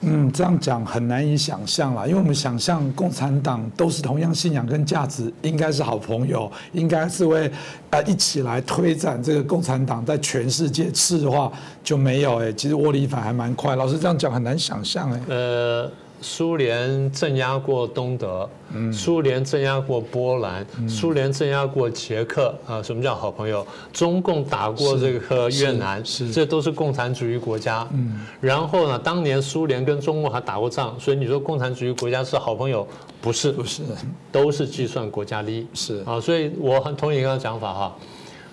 [0.00, 7.52] 嗯，这样讲很难以想象啦，因为我们想象共产党都是同样信仰跟价值，应该是好朋友，应该是会
[7.90, 11.52] 啊一起来推展这个共产党在全世界次的话，
[11.84, 13.76] 就没有哎，其实窝里反还蛮快。
[13.76, 15.20] 老师这样讲很难想象哎。
[15.28, 15.90] 呃。
[16.20, 18.48] 苏联镇压过东德，
[18.92, 23.64] 苏联镇压过波兰，苏联镇压过捷克啊，什么叫好朋友？
[23.92, 26.02] 中共打过这个越南，
[26.32, 27.86] 这都是共产主义国家。
[28.40, 32.86] 然后呢，当年苏联跟中共还打过仗，所以你说共产主义国家是好朋友？
[33.20, 33.82] 不是，不是，
[34.32, 35.66] 都是计算国家利益。
[35.74, 37.96] 是啊，所以我很同意刚刚讲法哈。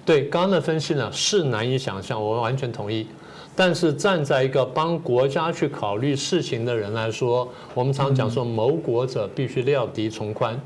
[0.05, 3.07] 对刚刚的分析呢，是难以想象，我完全同意。
[3.55, 10.59] 但是站在一个帮国家去考虑事情的人来说，我们常讲说谋国者必须料敌从宽，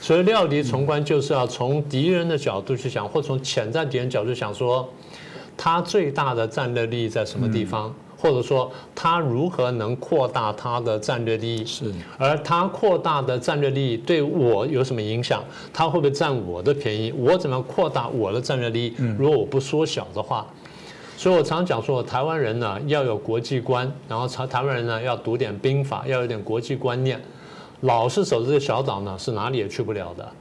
[0.00, 4.88] 所以料敌从宽就是要从敌人的角度去想，或从潜在敌人角度想说，
[5.56, 15.40] 他最大的战略利益在什么地方，或者说他如何能扩大他的战略利益，是，而他扩大的战略利益对我有什么影响？
[15.72, 17.12] 他会不会占我的便宜？
[17.16, 18.94] 我怎么样扩大我的战略利益？
[19.16, 20.44] 如果我不缩小的话？
[21.24, 27.18] 所以我常讲说，台湾人呢要有国际观，然后台台湾人呢要读点兵法，要有点国际观念。
[27.80, 30.32] 老是守着这个小岛呢，是哪里也去不了的。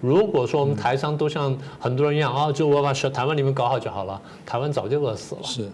[0.00, 5.42] 如果说我们台商都像很多人一样啊，就我把小台湾里面搞好就好了，台湾早就饿死了。
[5.42, 5.68] 是，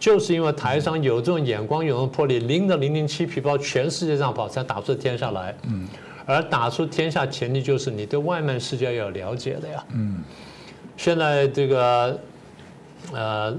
[0.00, 5.54] 就是因为台商有这种眼光，有这种魄力，拎着零零七皮包全世界上跑，才打出天下来。
[5.68, 5.86] 嗯。
[6.26, 9.84] 而打出天下前提就是你对外面世界要有了解的呀。
[9.94, 10.24] 嗯。
[10.96, 12.18] 现在这个，
[13.12, 13.56] 呃。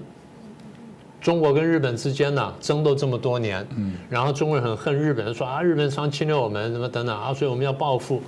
[1.22, 8.22] 中国跟日本之间呢争斗这么多年，嗯，然后中国人很恨日本人，说啊日本常侵略我们什么等等啊，所以我们要报复。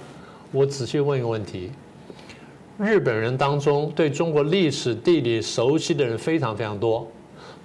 [0.51, 1.71] 我仔细问一个问题：
[2.77, 7.07] 日本人当中对中国历史地理熟悉的人非常非常多，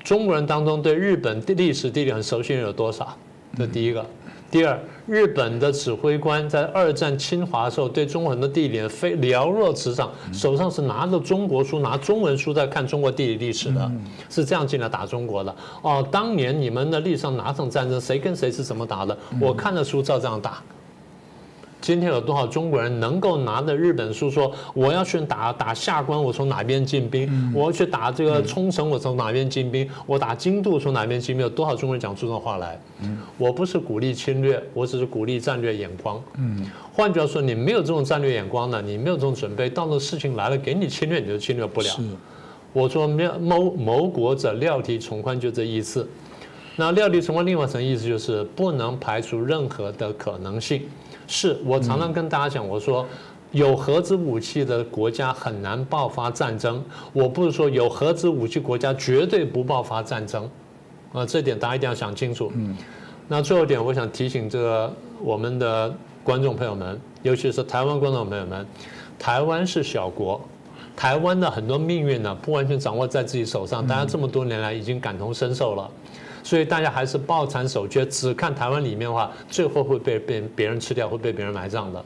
[0.05, 3.17] 中国人当中对日本历史地理很熟悉的人有多少？
[3.59, 4.07] 这第一个。
[4.51, 13.91] 第二，日本的指挥官在二战侵华的时候，对中国很多地理非了若指掌，手上是拿着中国书、拿中文书在看中国地理历史的，
[14.31, 15.55] 是这样进来打中国的。
[15.83, 19.17] 哦，当年你们的历史上哪场战争，谁跟谁是怎么打的？
[19.41, 20.63] 我看的书照这样打。
[21.87, 27.53] 今天有多少中国人能够拿着日本书说我要去打打下关，我从哪边进兵？
[27.55, 29.89] 我要去打这个冲绳，我从哪边进兵？
[30.05, 31.45] 我打京都从哪边进兵？
[31.45, 32.77] 有多少中国人讲出这种话来？
[33.39, 36.21] 我不是鼓励侵略，我只是鼓励战略眼光。
[36.39, 41.89] 嗯换句话说，你没有这种战略眼光呢，你没有这种准备，到时候事情来了给你侵略，你就侵略不了。
[42.73, 46.05] 我说谋谋国者料敌从宽，就这意思。
[46.75, 50.83] 那料敌从宽另外一层意思就是不能排除任何的可能性。
[51.27, 53.07] 是我常常跟大家讲，我说
[53.53, 56.83] 有核子武器的国家很难爆发战争。
[57.13, 60.49] 我不是说有核子武器国家绝对不爆发战争，
[61.13, 62.53] 啊，这点大家一定要想清楚。
[62.55, 62.77] 嗯，
[63.29, 68.67] 那最后一点，我想提醒这个我们的观众朋友们，尤其是台湾观众朋友们，
[69.19, 70.41] 台湾是小国，
[70.95, 73.87] 台湾的很多命运呢，不完全掌握在自己手上。
[73.87, 75.91] 大家这么多年来已经感同身受了。
[76.47, 82.01] 所以大家还是抱残守缺，只看台湾里面的话，最后会被被别人吃掉，会被别人埋葬的。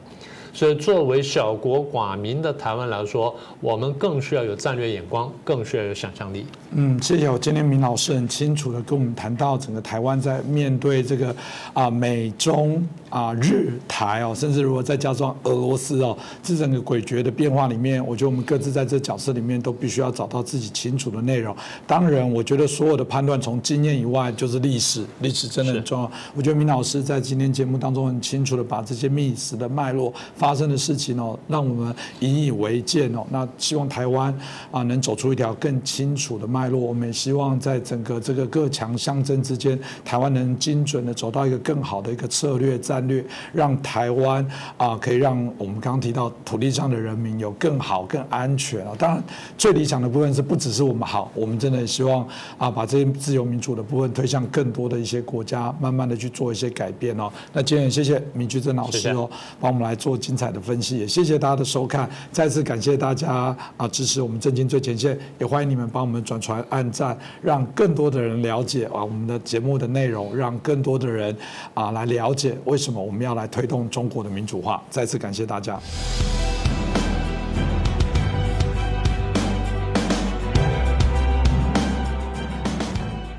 [0.51, 6.47] 所以，作为小国寡民的台湾来说，我们更需要有战略眼光，更需要有想象力。
[6.71, 7.29] 嗯，谢谢。
[7.29, 11.35] 我今天明老师很清楚的跟我们谈到整个台湾在面对这个
[11.73, 21.55] 啊美中啊日台哦，甚至如果再加上俄罗斯哦，这整个诡谲的变化里面，我觉得我们各自在这角色里面都必须要找到自己清楚的内容。
[21.85, 26.11] 当然，我觉得所有的判断从经验以外就是历史，历史真的很重要。
[26.33, 30.11] 我觉得明老师在今天节目当中很清楚的把这些历史的脉络。
[30.37, 33.27] 发生的事情哦，让我们引以为戒哦。
[33.29, 34.33] 那希望台湾
[34.71, 36.79] 啊能走出一条更清楚的脉络。
[36.79, 44.45] 我们也希望在整个这个各强相争之间，台湾能精准的走到一个更好的一个策略战略，让台湾
[44.77, 48.93] 啊可以让我们刚刚提到土地上的人民有更好、更安全啊。
[48.97, 49.23] 当然，
[49.57, 52.25] 最理想的部分是不只是我们好，我们真的也希望
[52.57, 57.31] 啊把这些自由民主的部分推向更多的一些国家，慢慢的去做一些改变哦。
[57.53, 60.11] 那今天也谢谢明居正老师哦，帮我们来做。
[60.21, 71.33] 精彩的分析，也谢谢大家的收看，再次感谢大家啊支持我们震惊最前线，也欢迎你们帮我们转传、按赞，让更多的人了解啊我们的节目的内容，让更多的人
[71.73, 74.81] 啊来了解为什么我们要来推动中国的民主化。
[74.89, 75.79] 再次感谢大家。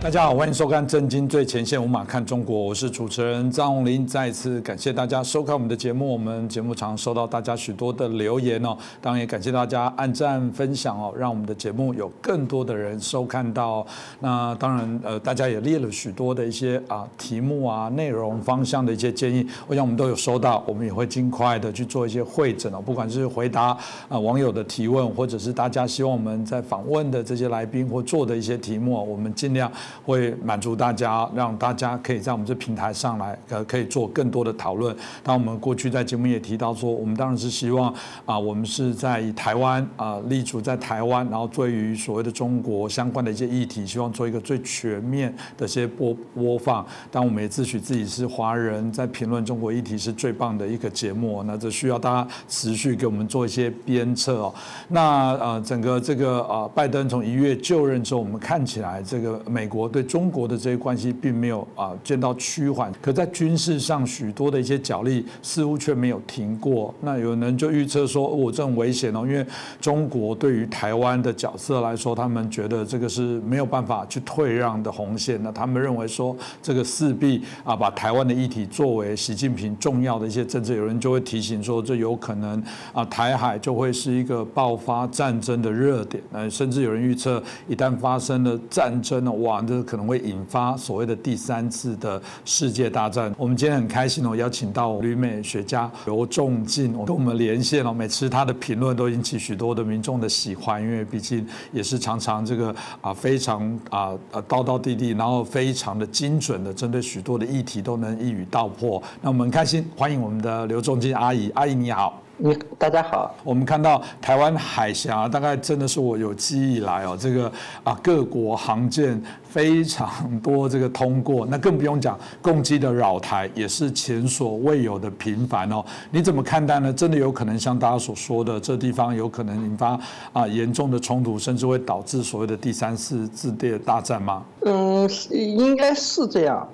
[0.02, 4.04] 大家好，欢迎收看《震惊最前线》，无马看中国，我是主持人张宏林。
[4.04, 13.86] 再次感谢大家收看我们的节目，我们节目常收到大家许多的留言哦，当然也感谢大家按赞分享哦，让我们的节目有更多的人收看到。
[14.18, 29.70] 那当然，呃，大家也列了许多的一些啊题目啊、内容方向的一些建议，我想我们都有收到，我们也会尽快的去做一些会诊哦，不管是回答啊网友的提问，或者是大家希望我们在访问的这些来宾或做的一些题目，我们尽量。
[30.04, 34.94] 会满足大家，让大家可以在我们这平台上来，呃，可以做更多的讨论。
[35.22, 37.92] 当我们过去在节目也提到说，我们当然是希望
[38.24, 46.84] 啊，我们是在以台湾啊立足在台湾，然后对于所谓的中国相关的一些议题，希望做一个最全面的一些播播放。
[47.10, 51.42] 但我们也自诩自己是华人，在评论中国议题是最棒的一个节目。
[51.44, 54.54] 那这需要大家持续给我们做一些鞭策哦。
[54.88, 59.81] 那呃，整个这个呃，拜登从一月就任之后，我们看起来这个美国。
[59.82, 66.94] 我对中国的这些关系并没有啊见到趋缓，可在军事上许多的一些角力似乎却没有停过。
[67.00, 69.44] 那有人就预测说，我这很危险哦，因为
[69.80, 75.42] 中国对于台湾的角色来说，他们觉得这个是没有办法去退让的红线。
[75.42, 86.22] 那他们认为说，这个势必啊把台湾的议题作为习近平重要的一些政策，有人就会提醒说，这有可能啊台海就会是一个爆发战争的热点。
[86.30, 89.62] 那，甚至有人预测，一旦发生了战争呢，哇！
[89.80, 93.32] 可能会引发所谓的第三次的世界大战。
[93.38, 97.92] 我们今天很开心哦，邀请到旅美学家刘仲敬跟我们连线哦。
[97.92, 109.00] 每次他的评论都引起许多的民众的喜欢，因为毕竟也是常常这个啊非常啊啊叨叨地地，然后非常的精准的针对许多的议题都能一语道破。
[109.20, 112.20] 那我们很开心，欢迎我们的刘仲敬阿姨，阿姨你好。
[112.44, 117.50] 你大家好，我们看到台湾海峡，大概真的是我有记忆以来哦，这个
[117.84, 125.84] 啊各国航舰非常多，这个通过，那更不用讲攻击的扰台也是前所未有的频繁哦。
[126.10, 126.92] 你怎么看待呢？
[126.92, 129.96] 真的有可能像大家所说的，这地方有可能引发
[130.32, 134.42] 啊严重的冲突，甚至会导致所谓的第三次世界大战吗？
[134.64, 136.68] 嗯，应该是这样，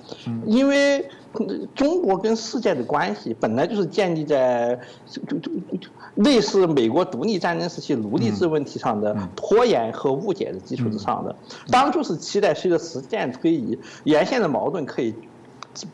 [0.47, 1.07] 因为。
[1.75, 5.51] 中国跟世界的关系本来就是建立在就就就
[6.15, 11.35] 类似美国独立战争时期奴隶制问题上的拖延和误解的基础之上的，
[11.71, 15.13] 当初是期待随着时间推移，沿线的矛盾可以。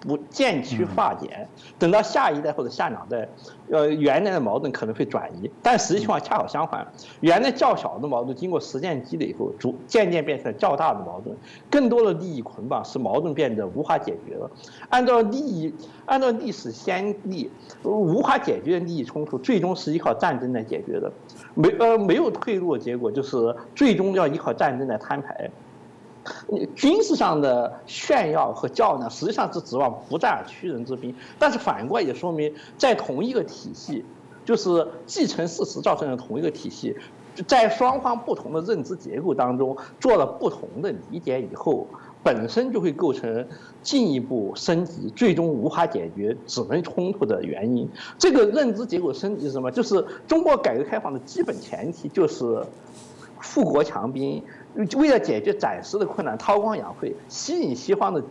[0.01, 3.27] 不渐趋化解，等到下一代或者下两代，
[3.69, 6.87] 呃，原来的矛盾可能会转移，但实际情况恰好相反，
[7.21, 11.35] 原来较小的矛盾经过时间积累以后，逐渐渐变成了较大的矛盾，
[11.69, 14.49] 更多的利益捆绑使矛盾变得无法解决了。
[14.89, 15.73] 按照利益，
[16.05, 17.51] 按照历史先例，
[17.83, 21.11] 无法解决的利益冲突，最终是依靠战争来解决的，
[21.53, 25.49] 没呃没有退路的结果，就是最终要依靠战争来摊牌。
[26.75, 31.15] 军事上的炫耀和较量，实际上是指望不战而屈人之兵。
[31.37, 34.03] 但是反过来也说明，在同一个体系，
[34.43, 36.95] 就是继承事实造成的同一个体系，
[37.47, 41.87] 在双方不同的认知结构当中做了不同的理解以后，
[42.23, 43.47] 本身就会构成
[43.83, 47.87] 进一步升级，最终无法解决只能冲突的原因。
[48.17, 49.69] 这个认知结构升级是什么？
[49.69, 52.63] 就是中国改革开放的基本前提就是
[53.45, 54.43] 富国强兵。
[54.97, 58.21] 为了解决暂时的困难，韬光养晦，吸引西方的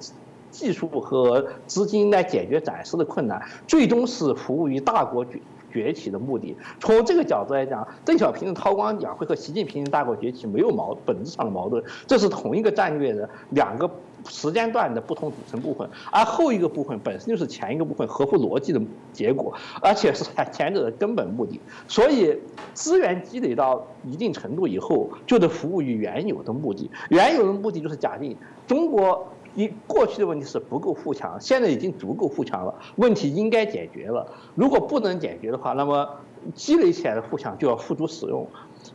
[0.51, 5.41] 技术和资金来解决暂时的困难，最终是服务于大国崛
[5.73, 6.55] 崛起的目的。
[6.81, 13.89] 从这个角度来讲，邓小平的韬光养晦和习近平的大国崛起没有矛本质上的矛盾，这是同一个战略的两个。
[14.29, 18.81] 时间段的不同组成部分，而后一个部分本身就是前一个部分合乎逻辑的
[19.13, 21.61] 结果，而且是前者的根本目的。
[21.89, 22.39] 所以，
[22.73, 26.91] 资源积累到一定程度以后，就得服务于原有的目的。
[27.11, 34.27] 原有的目的就是假定中国一过去的问题是不够富强，现在已经足够富强了，问题应该解决了。
[34.55, 36.09] 如果不能解决的话，那么
[36.55, 38.47] 积累起来的富强就要付诸使用。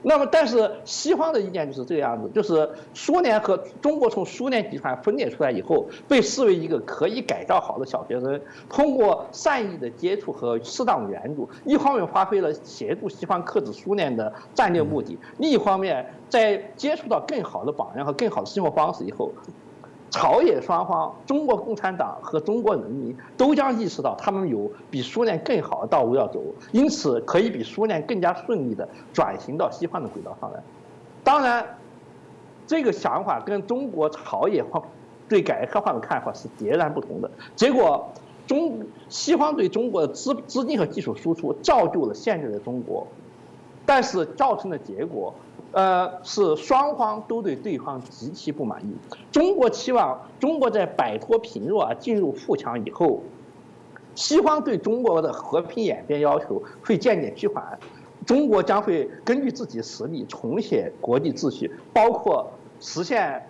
[0.02, 19.32] 那么，但是西方的意见就是这个样子，就是苏联和中国从苏联集团分裂出来以后，被视为一个可以改造好的小学生，通过善意的接触和适当的援助，一方面发挥了协助西方克制苏联的战略目的，另一方面在接触到更好的榜样和更好的生活方式以后。
[20.12, 26.42] 朝野双方，中国共产党和中国人民都将意识到他们有比苏联更好的道路要走，
[26.72, 30.60] 因此可以比苏联更加顺利的转型到西方的轨道上来。
[31.24, 31.78] 当然，
[32.66, 34.82] 这个想法跟中国朝野方
[35.28, 37.30] 对改革开放的看法是截然不同的。
[37.56, 38.10] 结果，
[38.48, 38.80] 中
[39.10, 43.06] 西方对中国的资资金和技术输出造就了现在的中国，
[43.86, 45.32] 但是造成的结果。
[45.72, 48.92] 呃，是双方都对对方极其不满意。
[49.32, 53.22] 中国期望中国在摆脱贫弱、进入富强以后，
[54.16, 57.78] 西方对中国的和平演变要求会渐渐趋缓，
[58.26, 62.50] 中国将会根据自己实力重写国际秩序，包括
[62.80, 63.48] 实现，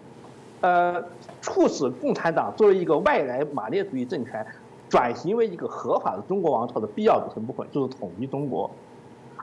[0.60, 1.02] 呃，
[1.42, 4.46] 促使共产党作为一个外来马列主义政权，
[4.90, 8.70] 转型为一个合法的中国王朝的必要组成部分，就是统一中国。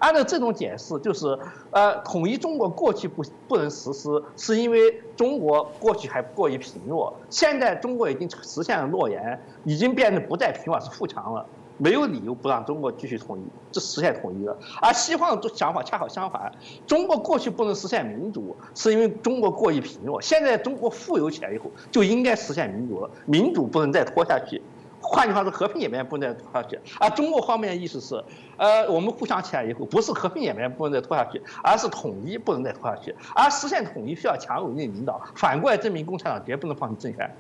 [0.01, 1.39] 按照这种解释，就是，
[1.71, 11.45] 呃，统一中国过去不不能实施，是因为中国过去还过于贫弱，现在中国已经实现了诺言，已经变得不再贫弱，是富强了，
[11.79, 13.43] 没有理由不让中国继续统一，
[13.73, 14.57] 这实现统一了。
[14.83, 16.53] 而西方的想法恰好相反，
[16.87, 24.61] 中国过去不能实现民主，是因为中国过于贫弱，现在中国富有起来以后，就应该实现民主了，民主不能再拖下去。
[25.09, 26.79] 换句话说，和平演变不能再拖下去。
[26.99, 28.23] 而中国方面的意思是，
[28.57, 33.15] 呃，我们互相起来以后，不是和平演变不能再拖下去，而是统一不能再拖下去。
[33.35, 37.31] 而实现统一需要强有力的领导，反过来证明共产党绝不能放弃政权。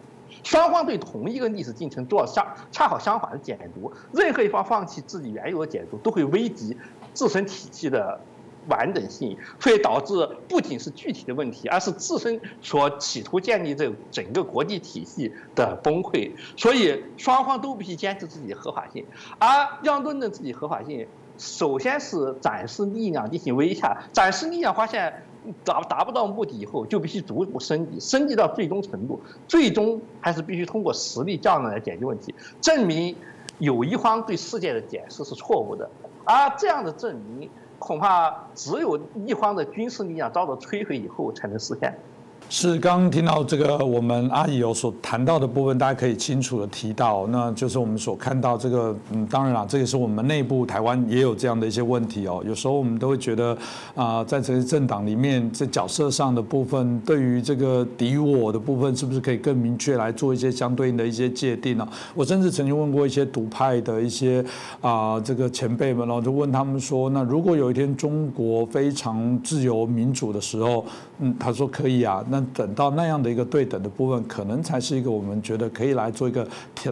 [0.42, 6.76] 双方对同一个历史进程做相恰好相反的解读，任何一方放弃自己原有的解读，都会危及
[7.12, 8.20] 自身体系的。
[8.68, 16.30] 完整性会导致不仅是具体的问题，而是自身所企图建立这整个国际体系的崩溃。
[16.56, 19.04] 所以双方都必须坚持自己的合法性，
[19.38, 19.48] 而
[19.82, 21.06] 要论证自己合法性，
[21.38, 25.22] 首先是展示力量进行威吓，展示力量发现
[25.64, 33.14] 达达不到目的以后，就必须逐步升级，升级到最终程度，最终还是必须通过实力较量来解决问题，证明
[33.58, 35.88] 有一方对世界的解释是错误的，
[36.24, 37.48] 而这样的证明。
[37.78, 41.98] 恐怕只有一方的军事力量遭到摧毁以后，才能实现。
[42.48, 52.40] 是刚刚听到这个，我们阿姨有所谈到的部分，大家可以清楚的提到，那就是我们所看到这个，嗯，当然了，这也是我们内部台湾也有这样的一些问题哦。
[52.46, 53.56] 有时候我们都会觉得，
[53.96, 61.86] 啊，在这些政党里面，这角色上的部分，对于这个敌我的部分，是不是可以更明确来做一些相对应的一些界定呢？
[62.14, 64.44] 我甚至曾经问过一些独派的一些
[64.80, 70.84] 啊，这个前辈们，然后就问他们说，那如果有一天中国非常自由民主的时候，
[71.18, 72.35] 嗯，他说可以啊，那。
[72.52, 76.46] 等到那样的一个对等的部分，可能才是一个我们觉得可以来做一个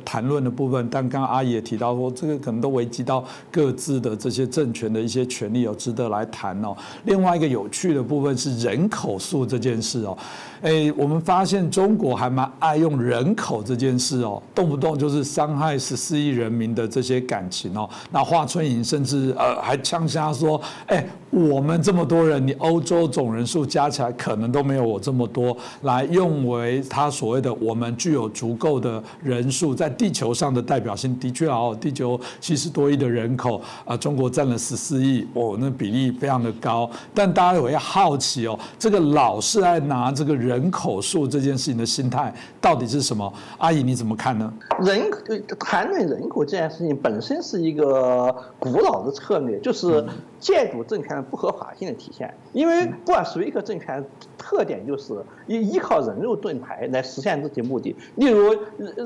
[0.05, 0.89] 谈论的部分。
[0.91, 6.77] 但刚刚阿姨也提到说，这个可能都危及到各自的这些政权的一些权利，有值得来谈哦。
[7.05, 10.17] 另外一个有趣的部分是人口数这件事哦。
[10.63, 17.89] 哎，我们发现中国还蛮爱用人口这件事哦，动不动就是伤害十四亿人民的这些感情哦。
[18.11, 31.15] 那华春莹甚至呃还呛瞎说，哎，我们这么多人，你欧洲总人数加起来可能都没有我这么多，来用为他所谓的我们具有足够的人数在地球上的代表性。
[31.19, 36.91] 的确哦，地球七十多亿的人口啊，中国占了十四亿，哦，那比例非常的高。
[37.13, 40.55] 但大家会好奇哦，这个老是爱拿这个人。
[40.55, 43.33] 人口数这件事情的心态到底是什么？
[43.59, 44.55] 阿姨你怎么看呢？
[44.79, 45.11] 人
[45.59, 50.07] 谈论人口这件事情本身是一个古老的策略，就是
[50.39, 52.33] 建筑政权不合法性的体现。
[52.53, 54.05] 因为布尔什维克政权
[54.39, 58.57] 特点就是依依靠人肉盾牌来实现自己目的，例如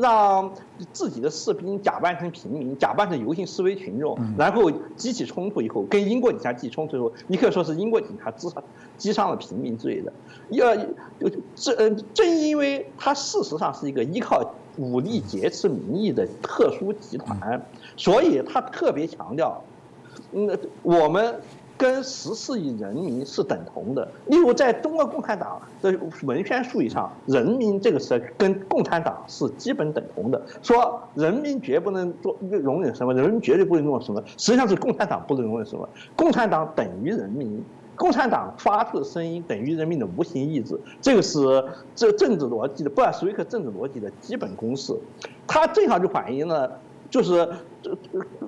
[0.01, 0.53] 让
[0.93, 8.63] 自己的士兵假扮成平民，假扮成游行示威群众，然后激起冲突以后，跟英国警察起冲突以后，你可以说是英国警察击伤
[8.97, 10.13] 击伤了平民之类的。
[10.51, 10.77] 要
[11.57, 17.61] 正正因为它事实上是一个依靠武力劫持民意的特殊集团，
[17.97, 19.61] 所以他特别强调，
[20.33, 21.41] 嗯，我们
[21.79, 24.07] 跟十四亿人民是等同的。
[24.27, 30.43] 例如，在中国共产党的文宣术语上，“人民”这个词跟共产党是基本等同的。
[30.61, 35.89] 说人民绝不能做容忍什么，人民绝对不能做什么，实际上是共产党不能容忍什么。
[36.17, 37.65] 共产党等于人民。
[37.97, 41.41] 共产党发出的声音等于人民的无形意志，这个是
[41.97, 44.97] 这政治逻辑的布尔什维克政治逻辑的基本公式，
[45.49, 46.79] 它正好就反映了，
[47.11, 47.49] 就是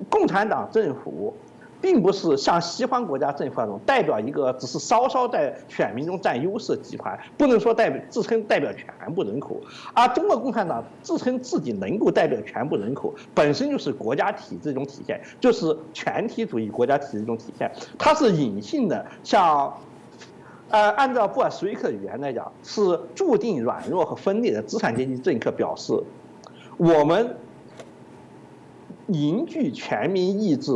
[0.09, 1.33] 共产党政府。
[1.81, 9.59] 并不是像西方国家政府那种代表一个只是稍稍在选民中占优势的集团，不能说代表自称代表全部人口。
[9.93, 17.71] 而中国共产党自称自己能够代表全部人口，本身就是国家体制一种体现，就是全体主义国家体制一种体现。
[17.97, 19.73] 它是隐性的像
[20.69, 25.93] 呃，按照布尔什维克语言来讲，是注定软弱和分裂的资产阶级政客表示，
[26.77, 27.35] 我们
[29.07, 30.71] 凝聚全民意志，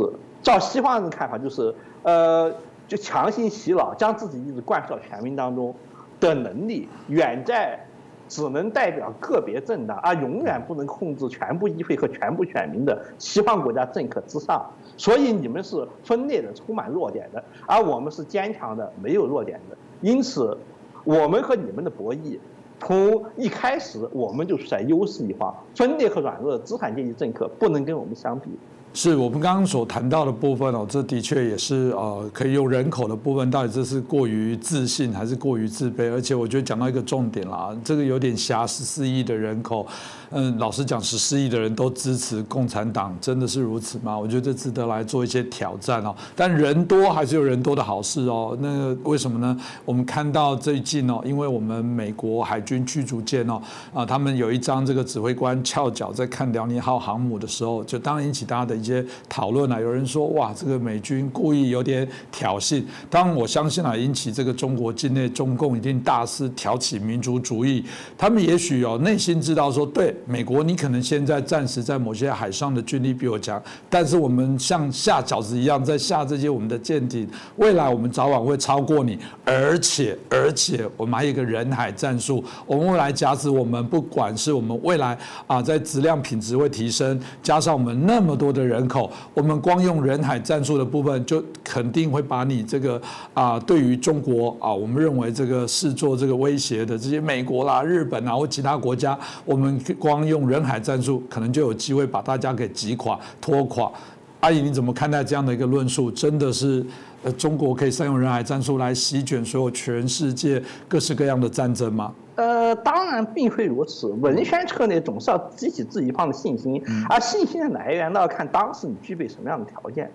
[0.46, 1.74] 照西方人的看法，就是
[2.04, 2.54] 呃，
[2.86, 5.74] 就强行洗脑，将自己一直灌输到全民当中
[6.20, 7.84] 的能力，远在
[8.28, 14.64] 只能代表个别政党，而永远不能控制全部议会和全部选民的西方国家政客之上。
[14.96, 19.76] 所以你们是分裂的，充满弱点的，而我们是坚强的，没有弱点的。
[20.00, 20.56] 因此，
[21.02, 22.38] 我们和你们的博弈，
[22.78, 28.48] 从一开始我们就是在优势一方，分裂和软弱的资产阶级政客不能跟我们相比。
[28.96, 36.10] 是我们刚刚所谈到的部分哦，这的确也是呃，可以用人口的部分，到底这是过于自信还是过于自卑？
[36.10, 39.86] 而且我觉得讲到一个重点啦，这个有点瑕，十四亿的人口，
[40.30, 44.18] 嗯，老实讲，十四亿的人都支持共产党，真的是如此吗？
[44.18, 46.14] 我觉得这值得来做一些挑战哦。
[46.34, 48.56] 但人多还是有人多的好事哦。
[48.60, 49.56] 那为什么呢？
[49.84, 53.62] 我们看到最近哦，因为我们美国海军驱逐舰哦，
[53.94, 62.82] 啊，他们有一张这个指挥官翘脚在看辽宁号航母的时候，就当然引起大家的一些讨论啊，有人说哇，这个美军故意有点挑衅。
[63.08, 67.84] 当然，我相信啊，引起这个中国境内中共一定大肆挑起民族主义。
[68.18, 79.18] 他们也许哦内心知道说，对美国，你可能现在暂时在某些海上的军力比我强，但是我们像下饺子一样在下这些我们的舰艇，未来我们早晚会超过你。
[79.44, 89.10] 而且而且，我们还有一个人海战术，我们未来假使我们不管是我们未来啊在质量品质会提升，加上我们那么多的人口。
[89.34, 93.00] 我们光用人海战术的部分，就肯定会把你这个
[93.34, 103.90] 啊，对于中国啊，我们认为这个视作这个威胁的这些美国啦、日本啊或其他国家，我们光用人海战术，可能就有机会把大家给击垮、拖垮。
[104.38, 106.12] 阿姨，你怎么看待这样的一个论述？
[106.12, 106.86] 真的是
[107.24, 112.12] 呃，中国可以善用人海战术来席卷所有全世界各式各样的战争吗？
[112.36, 114.06] 呃，当然并非如此。
[114.06, 120.08] 文宣策略总是要激起自己一方的信心，而信心的来源呢，要看当时你具备什么样的条件。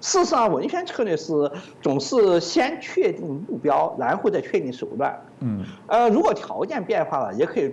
[0.00, 1.32] 事实上，文宣策略是
[1.80, 5.16] 总是先确定目标，然后再确定手段。
[5.40, 5.64] 嗯。
[5.86, 7.72] 呃，如果条件变化了，也可以，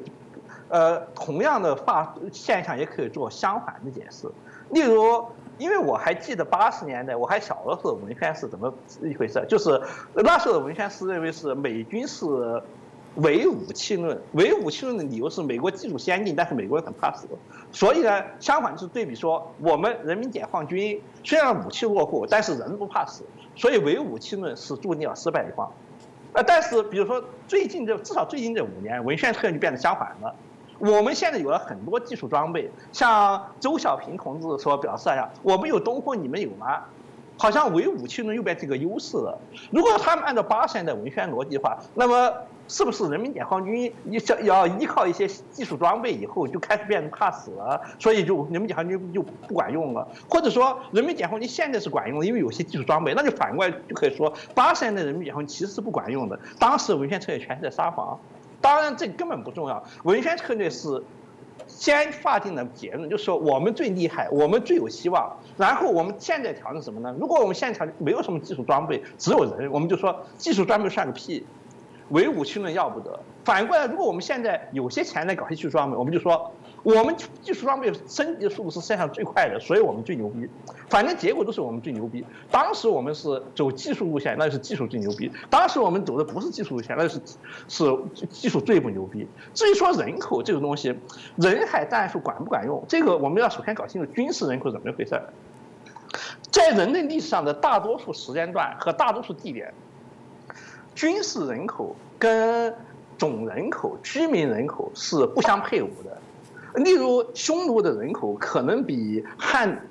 [0.70, 4.28] 呃，同样的发现象也可以做相反的解释。
[4.72, 5.26] 例如，
[5.58, 9.46] 因为我还记得八十年代我还小的时候，文宣是怎么一回事？
[9.48, 9.82] 就是
[10.14, 12.62] 那时候的文宣是认为是美军是。
[13.20, 17.26] 唯武器论，唯武器论的理由是美国技术先进，但是美国人很怕死，
[17.72, 23.24] 所以呢，相反就是对比说，我们人民解放军虽然武器落后，但是人不怕死，
[23.56, 25.72] 所以唯武器论是注定要失败的一方。
[26.34, 30.36] 呃，但是比如说最近这至少最近这五年，文宣策略就变得相反了。
[30.80, 36.82] 我们现在有了很多技术装备，像周小平同志所表示呀，我们有东风，你们有吗？
[37.38, 39.38] 好像唯武器论又变成个优势了。
[39.72, 42.34] 如果他们按照八十年代文宣逻辑的话，那么。
[42.68, 58.20] 是不是人民解放军要要依靠一些技术装备以后就开始变得怕死了，所以就人民解放军就不管用了，或者说人民解放军现在是管用的，因为有些技术装备，那就反过来就可以说八十年代人民解放军其实是不管用的，当时文宣策略全是在撒谎，
[58.66, 61.04] 当然这根本不重要，文宣策略是
[61.68, 67.16] 先划定的结论，就是说我们最厉害，我们最有希望，然后我们现在调整什么呢？
[67.20, 71.46] 如果我们现场没有什么技术装备，只有人，我们就说技术装备算个屁。
[72.10, 73.20] 唯武器论要不得。
[73.44, 76.52] 反过来，如果我们现在有些钱来搞些技术装备，我们就说
[76.86, 80.48] 我们技术装备升级的速度是世界上最快的，所以我们最牛逼。
[80.88, 82.24] 反正结果都是我们最牛逼。
[82.52, 87.20] 当时我们是走技术路线，那就是技术最牛逼；当时我们走的不是技术路线，那就是
[87.68, 89.28] 是技术最不牛逼。
[89.56, 90.96] 至于说人口这个东西，
[91.38, 95.20] 人海战术管不管用，这个我们要首先搞清楚军事人口怎么一回事。
[96.52, 99.74] 在人类历史上的大多数时间段和大多数地点。
[100.94, 102.74] 军事人口跟
[103.18, 106.18] 总人口、居民人口是不相配伍的。
[106.78, 109.88] 例如，匈奴的人口可能比汉、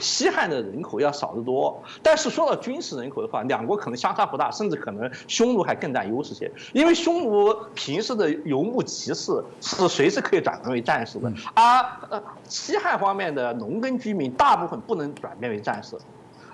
[0.00, 1.82] 西汉的人口要少得多。
[2.02, 6.50] 但是说到军事人口的话，两国可能相差不大，甚至可能匈奴还更占优势些。
[6.72, 11.62] 因为匈奴平时的游牧骑士是随时可以转变为战士的，而
[12.10, 15.96] 呃西汉方面的农耕居民大部分不能转变为战士。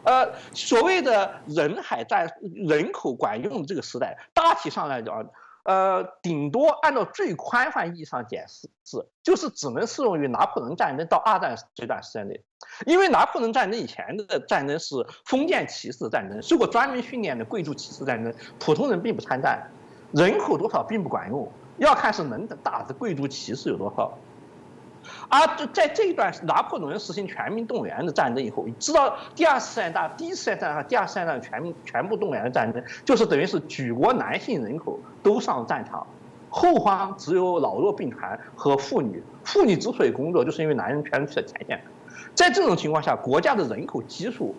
[0.04, 2.28] 呃，所谓的人海战
[2.66, 5.24] 人口管用的这个时代，大体上来讲，
[5.64, 12.42] 呃，顶多按照最宽泛意义上解释，是就是只能适用于拿破仑战争到二战这段时间内，
[12.84, 14.94] 因为拿破仑战争以前的战争是
[15.24, 19.70] 封建骑士战争，受过专门训练的贵族骑士战争，普通人并不参战，
[20.12, 21.48] 人口多少并不管用，
[21.78, 24.12] 要看是能打的贵族骑士有多少。
[25.28, 36.06] 而就在这一段拿破仑实行全民动员的战争以后，知道第二次世界大第一次世界大战和第二次世界大战全民全部动员的战争，就是等于是举国男性人口都上战场，
[36.50, 39.22] 后方只有老弱病残和妇女。
[39.44, 41.82] 妇女之所以工作，就是因为男人全去了前线。
[42.34, 44.54] 在这种情况下，国家的人口基数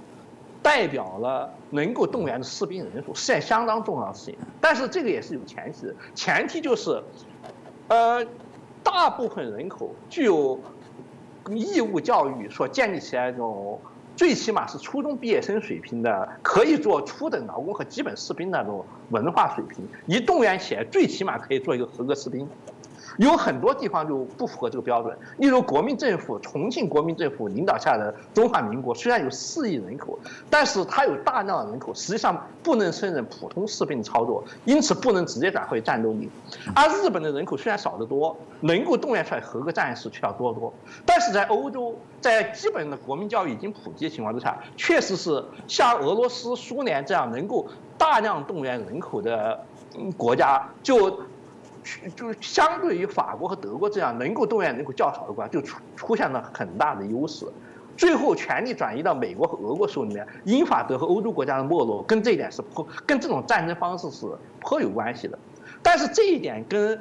[0.61, 4.37] 代表了能够动员的士兵人数，是件相当重要的事情。
[4.59, 7.01] 但是这个也是有前提的，前提就是，
[7.87, 8.25] 呃。
[8.83, 10.59] 大部分人口具有
[11.49, 13.79] 义务教育所建立起来一种
[14.15, 22.47] 最起码是初中毕业生水平的，可以做初等劳工和基本士兵那种文化水平，一动员起来，最起码可以做一个合格士兵。
[23.17, 30.17] 有很多地方就不符合这个标准，例如国民政府，重庆国民政府领导下的中华民国，虽然有四亿人口，
[30.49, 36.29] 但是它有大量的人口实际上不能胜任普通士兵的操作，因此不能直接转回战斗力。
[36.75, 40.73] 而日本的人口虽然少得多，能够动员出来合格战士却要多多。
[41.05, 49.63] 但是在欧洲，在基本的国民教育已经普及的情况之下，确实是像俄罗斯、苏联这样能够大量动员人口的
[50.17, 51.19] 国家就。
[52.15, 57.45] 就是相对于法国和德国这样能够动员人口较少的国家，就出出现了很大的优势。
[57.95, 64.25] 最后权力转移到美国和俄国手里面，英法德和欧洲国家的没落跟这一点是颇跟这种战争方式是
[64.59, 65.37] 颇有关系的。
[65.83, 66.99] 但是这一点跟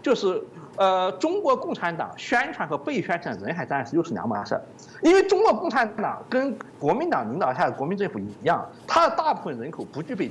[0.00, 0.42] 就是
[0.76, 4.58] 呃中国共产党宣传和被宣传人海战术又是两码事。
[5.02, 10.30] 因为中国共产党跟国民党领导下的国民政府一样，它的大部分人口不具备。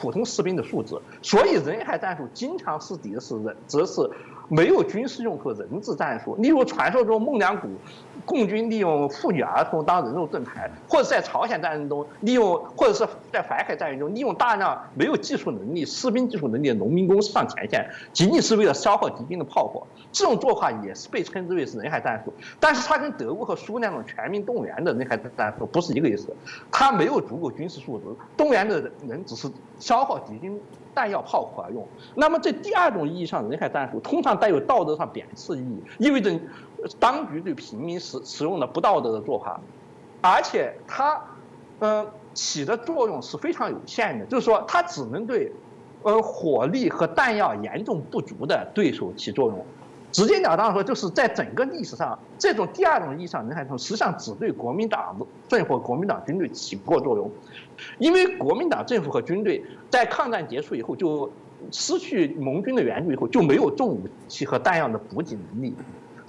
[0.00, 4.00] 普通士兵的素质，所以人海战术经常是抵的是人，则是
[4.48, 6.34] 没有军事用途的人质战术。
[6.36, 7.68] 例如传说中孟良崮。
[8.24, 19.86] 共军利用妇女儿童当人肉盾牌，或者在朝鲜战争中利用，或者是在淮海战役中利用大量没有技术能力、士兵技术能力的农民工上前线，仅仅是为了消耗敌军的炮火。
[20.12, 26.34] 这种做法也是被称之为是人海战术，但是它跟德国和苏联那种全民动员的人海战术不是一个意思。
[26.70, 28.04] 它没有足够军事素质，
[28.36, 29.48] 动员的人只是
[29.78, 30.60] 消耗敌军
[30.94, 31.86] 弹药炮火而用。
[32.14, 36.30] 那么这第二种意义上人海战术，通常带有道德上贬斥意义，意味着。
[36.98, 39.60] 当局对平民使使用的不道德的做法，
[40.20, 41.20] 而且它，
[41.78, 45.52] 呃，起的作用是非常有限的，就是说它只能对，
[46.02, 49.64] 呃，火力和弹药严重不足的对手起作用。
[50.12, 55.16] 直截了当的说，就是在整个历史上，这种第二种意义上人海战术实际上只对国民党
[55.46, 57.30] 政府、国民党军队起不过作用，
[57.98, 61.30] 因为国民党政府和军队在抗战结束以后就
[61.70, 65.72] 失去盟军的援助以后就没有重武器和弹药的补给能力。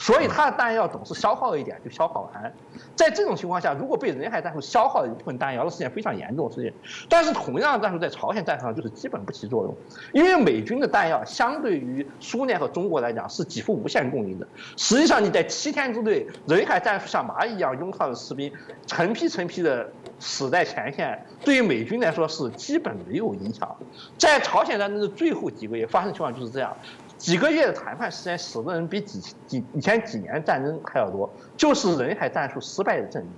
[0.01, 2.51] 所以他的弹药总是消耗一点就消耗完，
[2.95, 6.73] 在这种情况下，如果被人海战术消耗了一部分弹药，那是件非常严重的事情。
[7.07, 9.75] 但是同样的战术在朝鲜战场上就是基本不起作用，
[10.11, 14.47] 因为美军的弹药相对于苏联和中国来讲是几乎无限供应的。
[14.75, 18.51] 实际上你在七天之内，人海战术像蚂蚁一样拥靠的士兵
[18.87, 19.87] 成批成批的
[20.17, 23.77] 死在前线，对于美军来说是基本没有影响。
[24.17, 26.75] 在朝鲜战争的最后几个月发生情况就是这样。
[27.21, 33.31] 几个月的谈判时间，死的人比几几以前几年战争还要多，就是人海战术失败的证明。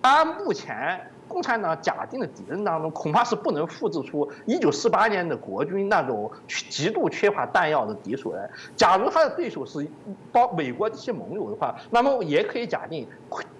[0.00, 6.28] 而目前共产党假定的敌人当中，恐怕是不能复制出1948年的国军那种
[6.68, 8.50] 极度缺乏弹药的敌手来。
[8.76, 9.86] 假如他的对手是
[10.32, 13.06] 包美国这些盟友的话，那么也可以假定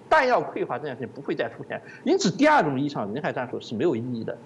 [0.09, 1.81] 弹药匮乏这件事情不会再出现。
[2.03, 4.37] 因此，第二种意义上人海战术是没有意义的。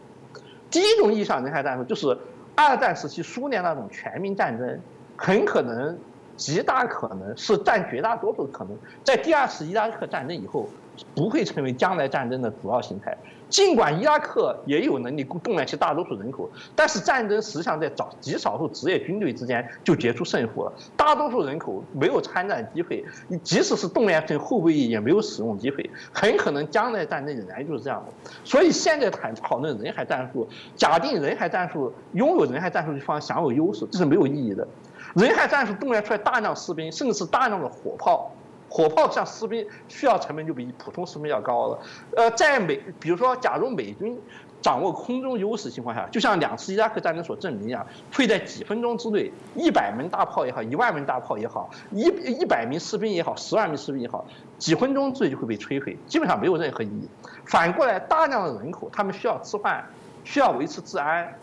[0.69, 2.15] 第一种意义上人海战术就是。
[2.57, 4.81] 二战时期苏联那种全民战争，
[5.15, 5.97] 很可能，
[6.35, 10.67] 极大可能是占绝大多数的可能，在第二次伊拉克战争以后。
[11.15, 13.17] 不会成为将来战争的主要形态。
[13.49, 20.73] 尽管伊拉克也有能力动员其大多数人口，但是战争实际上在少极少数职业军队之间就决出胜负了。
[20.97, 23.05] 大多数人口没有参战机会，
[23.41, 25.89] 即使是动员成后备役，也没有使用机会。
[26.11, 28.31] 很可能将来战争仍然就是这样的。
[28.43, 30.45] 所以现在谈讨论人海战术，
[30.75, 34.67] 假定人海战术拥有人海战术的方享有优势，这是没有意义的。
[35.15, 38.29] 人海战术动员出来大量士兵，甚至是大量的火炮。
[38.69, 41.79] 火炮像士兵需要成本就比普通士兵要高了，
[42.15, 44.19] 呃，在美，比如说，假如美军
[44.61, 52.01] 掌握空中优势情况下，就像两次伊拉克战争所证明一样，会在几分钟之内，一百门大炮也好，一万门大炮也好，一
[52.39, 54.25] 一百名士兵也好，十万名士兵也好，
[54.57, 57.07] 几分钟之内就会被摧毁，基本上没有任何意义。
[57.45, 59.85] 反过来，大量的人口，他们需要吃饭，
[60.25, 61.33] 需要维持治安，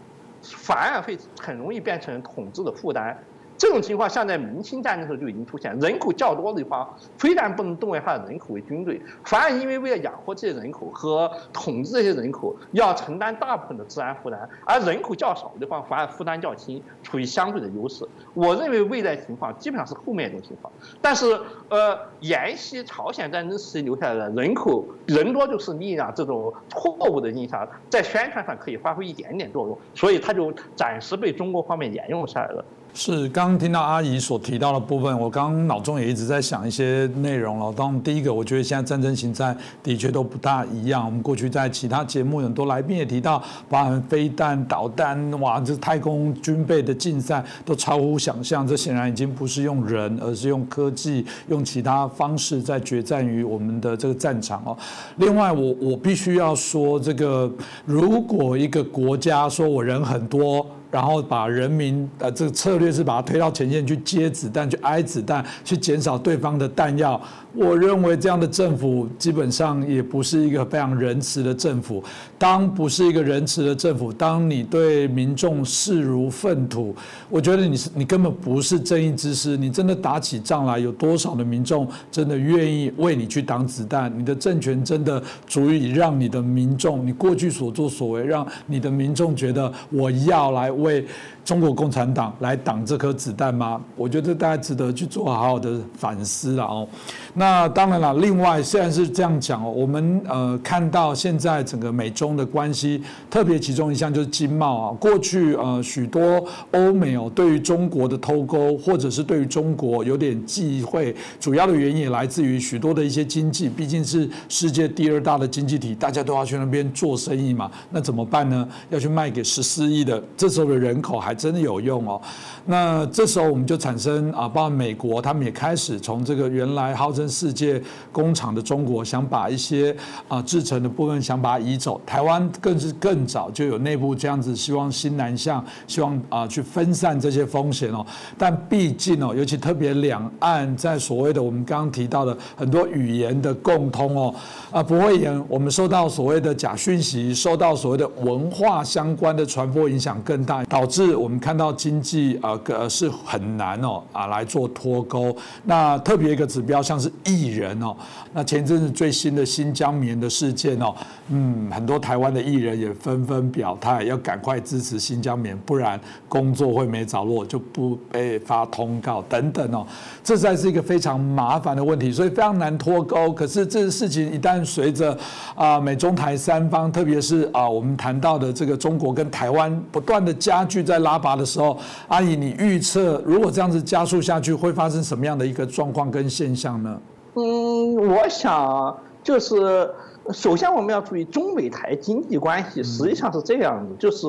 [0.43, 3.17] 反而会很容易变成统治的负担。
[3.57, 6.89] 这种情况像在明清战争时候就已经出现，人口较多的地方
[7.19, 18.07] 非但不能动员他的人口为军队，反而因为为了养活这些人口和统治这些人口，要承担大部分的治安负担，而人口较少的地方反而负担较轻，处于相对的优势。
[18.35, 32.65] 我认为未来情况基本上是后面一种情况，但是呃，沿袭朝鲜战争时期留下来的人口人多就是力量这种错误的印象，在宣传上可以发挥一点点作用，所以它就暂时被中国方面沿用下来了。
[32.97, 37.73] 是，刚刚听到阿姨所提到的部分，我刚刚脑中也一直在想一些内容了。
[37.77, 41.05] 当，第一个，我觉得现在战争形态的确都不大一样。
[41.05, 48.65] 我们过去在其他节目很多来宾也提到，包含飞弹、导弹，哇，这太空军备的竞赛都超乎想象。
[48.65, 54.77] 这显然已经不是用人，而是用科技、用其他方式在决战于我们的这个战场哦。
[55.17, 57.53] 另外，我我必须要说，这个
[57.85, 60.65] 如果一个国家说我人很多。
[60.95, 67.21] 然后把人民呃，这个策略是把它推到前线去接子弹，去挨子弹，去减少对方的弹药。
[67.53, 72.03] 我认为这样的政府基本上也不是一个非常仁慈的政府。
[72.39, 76.95] 当不是一个仁慈的政府，当你对民众视如粪土，
[77.29, 79.57] 我觉得你是你根本不是正义之师。
[79.57, 84.13] 你真的打起仗来，有多少的民众真的愿意为你去挡子弹？
[84.17, 91.05] 你的政权真的足以让你的民众，你过去所作所为，让你的民众觉得我要来为。
[91.45, 93.79] 中国共产党来挡这颗子弹吗？
[93.97, 96.89] 我觉得大家值得去做好好的反思了哦。
[97.35, 104.97] 那当然了，另外虽然是这样讲哦，我们呃看到现在整个美中的关系，特别其中一项就是经贸啊。
[104.99, 117.71] 过去呃许多欧美哦对于中国的偷钩，或者是对于中国有点忌讳，主要的原因也来自于许多的一些经济，毕竟是世界第二大的经济体，大家都要去那边做生意嘛。
[117.91, 118.67] 那怎么办呢？
[118.89, 121.34] 要去卖给十四亿的这时候的人口还。
[121.35, 122.21] 真的有用哦，
[122.67, 127.83] 那这时候我们就产生啊，包括美国，他们也开始从这个原来号称世界
[128.13, 129.95] 工厂的中国，想把一些
[130.29, 132.01] 啊制成的部分想把它移走。
[132.05, 138.05] 台湾更是更早就有内部这样子，希望新南向，希望啊去分散这些风险哦。
[138.37, 144.35] 但毕竟哦，尤其特别两岸在所谓的我们刚刚提到的很多语言的共通哦，
[144.71, 151.15] 啊不会言，我们受到所谓的假讯息，受到所谓的文化相关的传播影响更大，导致。
[151.25, 155.35] 我们看到经济啊，呃是很难哦啊来做脱钩。
[155.63, 157.97] 那特别一个指标，像是艺人哦。
[158.35, 160.95] 那前阵子最新的新疆棉的事件哦，
[161.31, 165.99] 嗯，很多台湾的艺人也纷纷表态，要赶快支持新疆棉，不然
[166.29, 169.87] 工作会没着落，就不被发通告等等哦。
[170.23, 173.33] 这才是一个非常麻烦的问题，所以非常难脱钩。
[173.33, 175.17] 可是这个事情一旦随着
[175.55, 181.14] 啊美中台三方，特别是啊我们谈到的这个中国跟台湾不断的加剧在拉。
[181.15, 187.01] 拉拔的时候，阿姨，你预测如果这样子加速下去，会发生什么样的一个状况跟现象呢？
[187.35, 189.89] 嗯，我想就是
[190.33, 194.27] 首先我们要注意中美台经济关系实际上是这样子，就是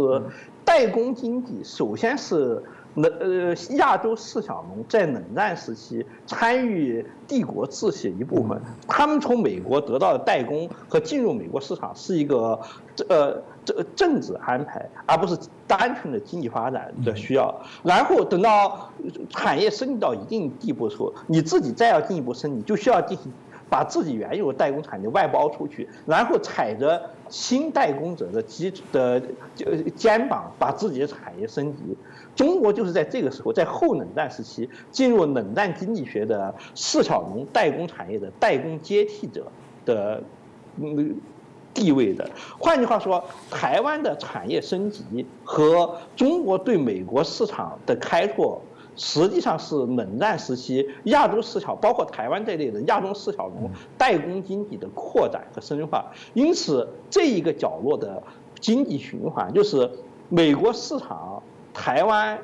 [0.64, 2.62] 代工经济首先是。
[2.98, 8.58] 冷呃，亚洲四小龙在冷战时期参与帝国秩序一部分，
[8.88, 12.58] 他们从美国得到的代工和进入美国市场是一个
[13.10, 15.38] 呃这政治安排，而不是
[15.68, 17.54] 单纯的经济发展的需要。
[17.84, 18.90] 然后等到
[19.30, 23.32] 产业升级到一定地步的时候，你自己再要进一步升级，就需要进行
[23.70, 29.20] 把自己原有的代工产业外包出去，然后踩着新代工者的基的
[29.96, 31.98] 肩膀，把自己的产业升级。
[32.36, 39.48] 中国就是在这个时候，在后冷战时期进入冷战经济学的四小龙代工产业的代工接替者
[39.86, 40.22] 的
[40.78, 41.16] 嗯
[41.76, 42.28] 地位的。
[42.58, 48.60] 换句话说，台湾的产业升级和中国对美国市场的开拓，
[48.96, 56.06] 实际上是冷战时期亚洲四小，包括台湾这类的亚洲四小龙代工经济的扩展和深化。
[56.34, 58.24] 因此，这一个角落的
[58.60, 59.88] 经济循环就是
[60.30, 61.44] 美国市场。
[61.78, 62.40] 台湾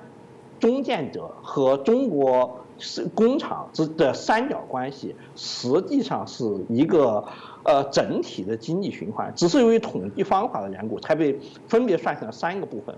[0.59, 7.23] 中建者和中国是工厂之的三角关系，实际上是一个
[7.63, 12.95] 呃整体的经济循环，只是由于统计方法的缘故，才被分别算成了三个部分。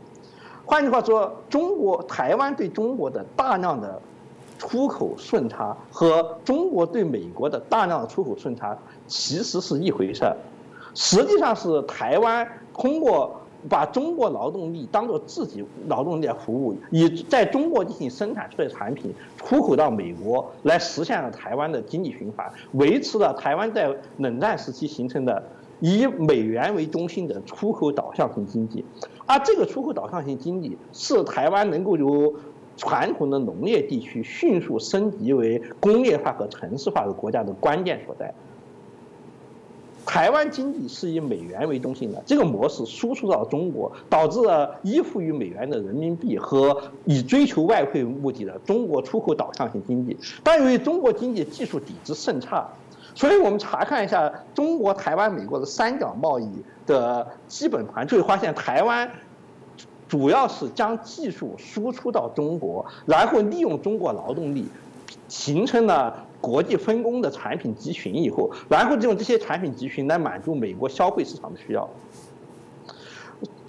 [0.65, 4.01] 换句话说，中国台湾对中国的大量的
[4.57, 10.35] 出口顺差和中国对美国的大量的出口顺差其实是一回事儿，
[10.93, 13.39] 实际上是台湾通过。
[13.69, 25.43] 把中国劳动力当做自己劳动力来服务，以在中国进行生产出来的产品出口到美国，来实现了台湾的经济循环，维持了台湾在冷战时期形成的
[25.79, 28.83] 以美元为中心的出口导向型经济。
[29.25, 32.33] 而这个出口导向型经济是台湾能够由
[32.75, 38.33] 传统的农业地区迅速升级为工业化和城市化的国家的关键所在。
[40.05, 50.15] 台湾经济是以美元为中心的，这个模式输出到中国，导致了依附于美元的人民币和以追求外汇为目的的中国出口导向型经济。
[50.43, 52.67] 但由于中国经济技术底子甚差，
[53.15, 56.47] 所以我们查看一下中国、台湾、美国的三角贸易
[56.85, 59.09] 的基本盘，就会发现台湾
[60.09, 64.67] 主要是将技术输出到中国，然后利用中国劳动力，
[65.27, 66.25] 形成了。
[66.43, 71.89] 国际分工的产品集群以后，然后就用这些产品集群来满足美国消费市场的需要，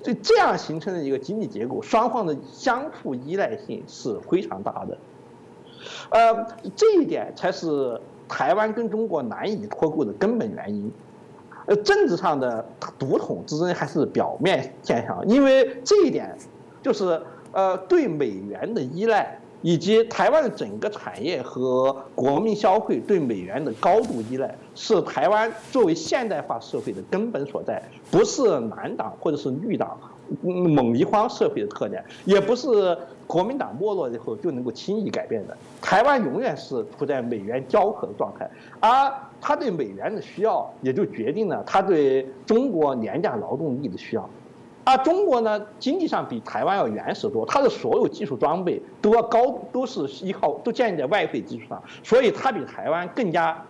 [0.03, 4.99] 所以这样形成的一个经济结构，双方的相互依赖性是非常大的。
[6.11, 10.91] 呃，这一点才是台湾跟中国难以脱钩的根本原因。
[11.67, 12.67] 呃，政治上的
[12.99, 16.37] 独统之争还是表面现象，因为这一点
[16.83, 17.23] 就是
[17.53, 19.39] 呃对美元的依赖。
[19.65, 28.43] 以及台湾的整个产业和国民消费对美元的高度依赖，是台湾作为现代化社会的根本所在，不是
[28.77, 29.99] 蓝党或者是绿党
[30.43, 32.95] 猛一荒社会的特点，也不是
[33.27, 35.57] 国民党没落以后就能够轻易改变的。
[35.81, 38.47] 台湾永远是处在美元交合的状态，
[38.81, 39.11] 而
[39.41, 44.29] 他对美元的需要，也就决定了他对中国廉价劳动力的需要。
[44.85, 53.61] 而中国呢，经济上比台湾要原始多，它的所有技术装备都要高，都是依靠都建立在外汇基础上，所以它比台湾更加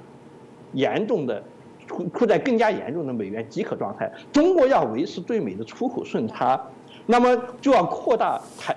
[0.73, 1.43] 严重的
[1.87, 4.11] 处处在更加严重的美元饥渴状态。
[4.33, 6.61] 中国要维持对美的出口顺差，
[7.07, 8.77] 那么就要扩大台。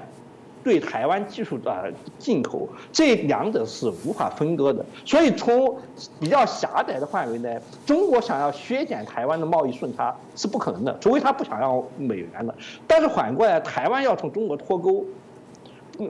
[0.67, 4.85] 对台湾技术的进口，这两者是无法分割的。
[5.05, 5.73] 所以从
[6.19, 12.53] 比较狭窄的范围内，中国想要削减台湾的贸易顺差是不可能的，除非他不想要美元的。
[12.85, 15.05] 但是反过来，台湾要从中国脱钩，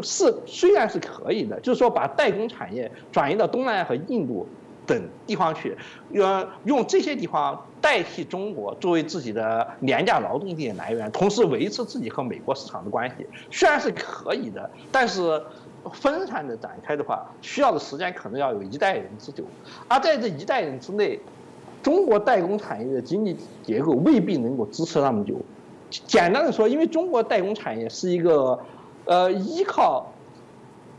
[0.01, 4.47] 是虽然是可以的，就是说把代工产业转移到东南亚和印度。
[4.87, 5.77] 等地方去，
[6.11, 15.43] 用用这些地方代替中国作为自己的廉价劳动力来源，同时维持自己和美国市场的关系，虽然是可以的，但是
[15.93, 19.43] 分散的展开的话，需要的时间可能要有一代人之久。
[19.89, 21.19] 而在这一代人之内，
[21.83, 25.35] 中国代工产业的经济结构未必能够支持那么久。
[25.89, 28.57] 简单的说，因为中国代工产业是一个，
[29.05, 30.13] 呃，依靠。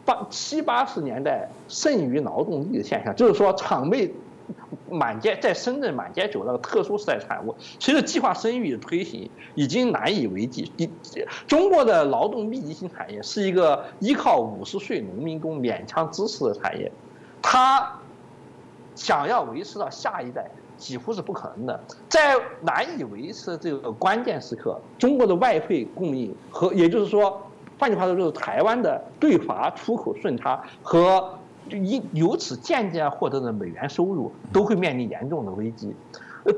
[0.09, 4.11] 八七八十年代剩余劳动力的现象，就是说厂妹
[4.91, 7.55] 满街在深圳满街走那个特殊时代产物。
[7.79, 10.73] 随着计划生育的推行已经难以为继。
[11.47, 16.91] 中国的劳动密集型产业是一个依靠五十岁农民工勉强支持的产业，
[17.43, 18.01] 它
[18.95, 21.79] 想要维持到下一代几乎是不可能的。
[22.09, 27.43] 在难以维持这个关键时刻，中国的外汇供应和也就是说。
[27.79, 31.39] 换句话说，就是台湾的对华出口顺差和
[31.71, 35.95] 因由此渐渐获得的美元收入都会面临严重的危机。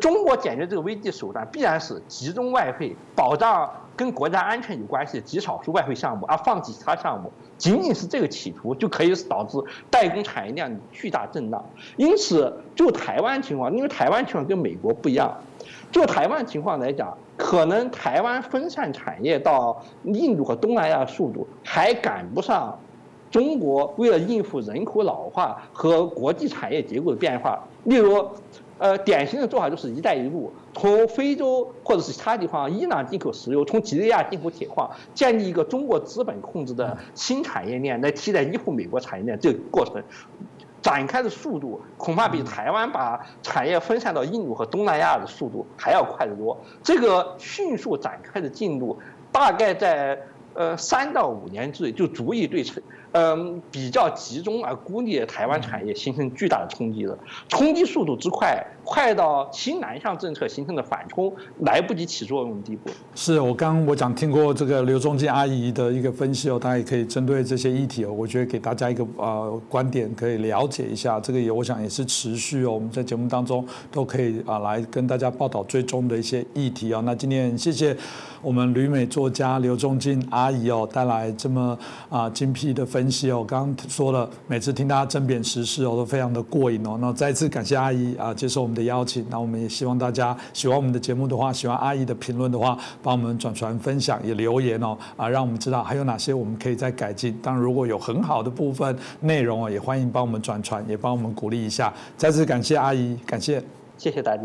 [0.01, 3.69] 中国解决这个危机手段必然是集中外汇，保障
[4.01, 7.31] 跟国家安全有关系的极少数外汇项目，而放弃其他项目。
[7.59, 9.59] 仅仅是这个企图就可以导致
[9.91, 11.63] 代工产业链巨大震荡。
[11.99, 15.31] 因此，就台湾情况，因为台湾情况跟美国不一样，
[15.93, 17.15] 就台湾情况来讲。
[17.37, 22.79] 可能台湾分散产业到印度和东南亚的速度还赶不上
[23.31, 27.59] 中国为了应付人口老化和国际产业结构的变化。
[27.85, 28.27] 例如，
[28.81, 40.03] 呃，典型的做法就是“一带一路”，从非洲或者是其他地方伊朗进口石油，从几内亚进口铁矿，建立一个中国资本控制的新产业链来替代依附美国产业链这个过程。
[40.81, 46.59] 展开的速度恐怕比台湾把产业分散到印度和东南亚的速度还要快得多。
[46.83, 48.99] 这个迅速展开的进度，
[49.31, 50.19] 大概在
[50.55, 52.83] 呃三到五年之内就足以对成。
[53.13, 62.89] 嗯，比较集中而孤立的台湾产业形成巨大的冲击了，冲击速度之快，快到新南向政策形成的反冲来不及起作用的地步。
[63.17, 77.03] 是我刚我讲听过这个刘仲敬阿姨的一个分析哦，大家也可以针对这些议题哦，我觉得给大家一个呃观点可以了解一下，这个也我想也是持续哦，我们在节目当中都可以啊来跟大家报道最终的一些议题哦。
[77.05, 77.97] 那今天谢谢
[78.41, 81.77] 我们旅美作家刘仲敬阿姨哦带来这么
[82.09, 83.00] 啊精辟的分。
[83.01, 86.99] 分析哦，刚刚说了，每次听大家争辩时事哦，都非常的过瘾哦。
[87.01, 89.25] 那再次感谢阿姨啊，接受我们的邀请。
[89.31, 97.35] 那我们也希望大家喜欢我们的节目的话，喜欢阿姨的评论的话，帮我们转传分享，也留言哦啊，让我们知道还有哪些我们可以再改进。
[97.43, 101.91] 当然，如果有很好的部分内容哦，也欢迎帮我们转传，也帮我们鼓励一下。
[102.19, 103.63] 再次感谢阿姨，感谢，
[103.97, 104.43] 谢谢大家。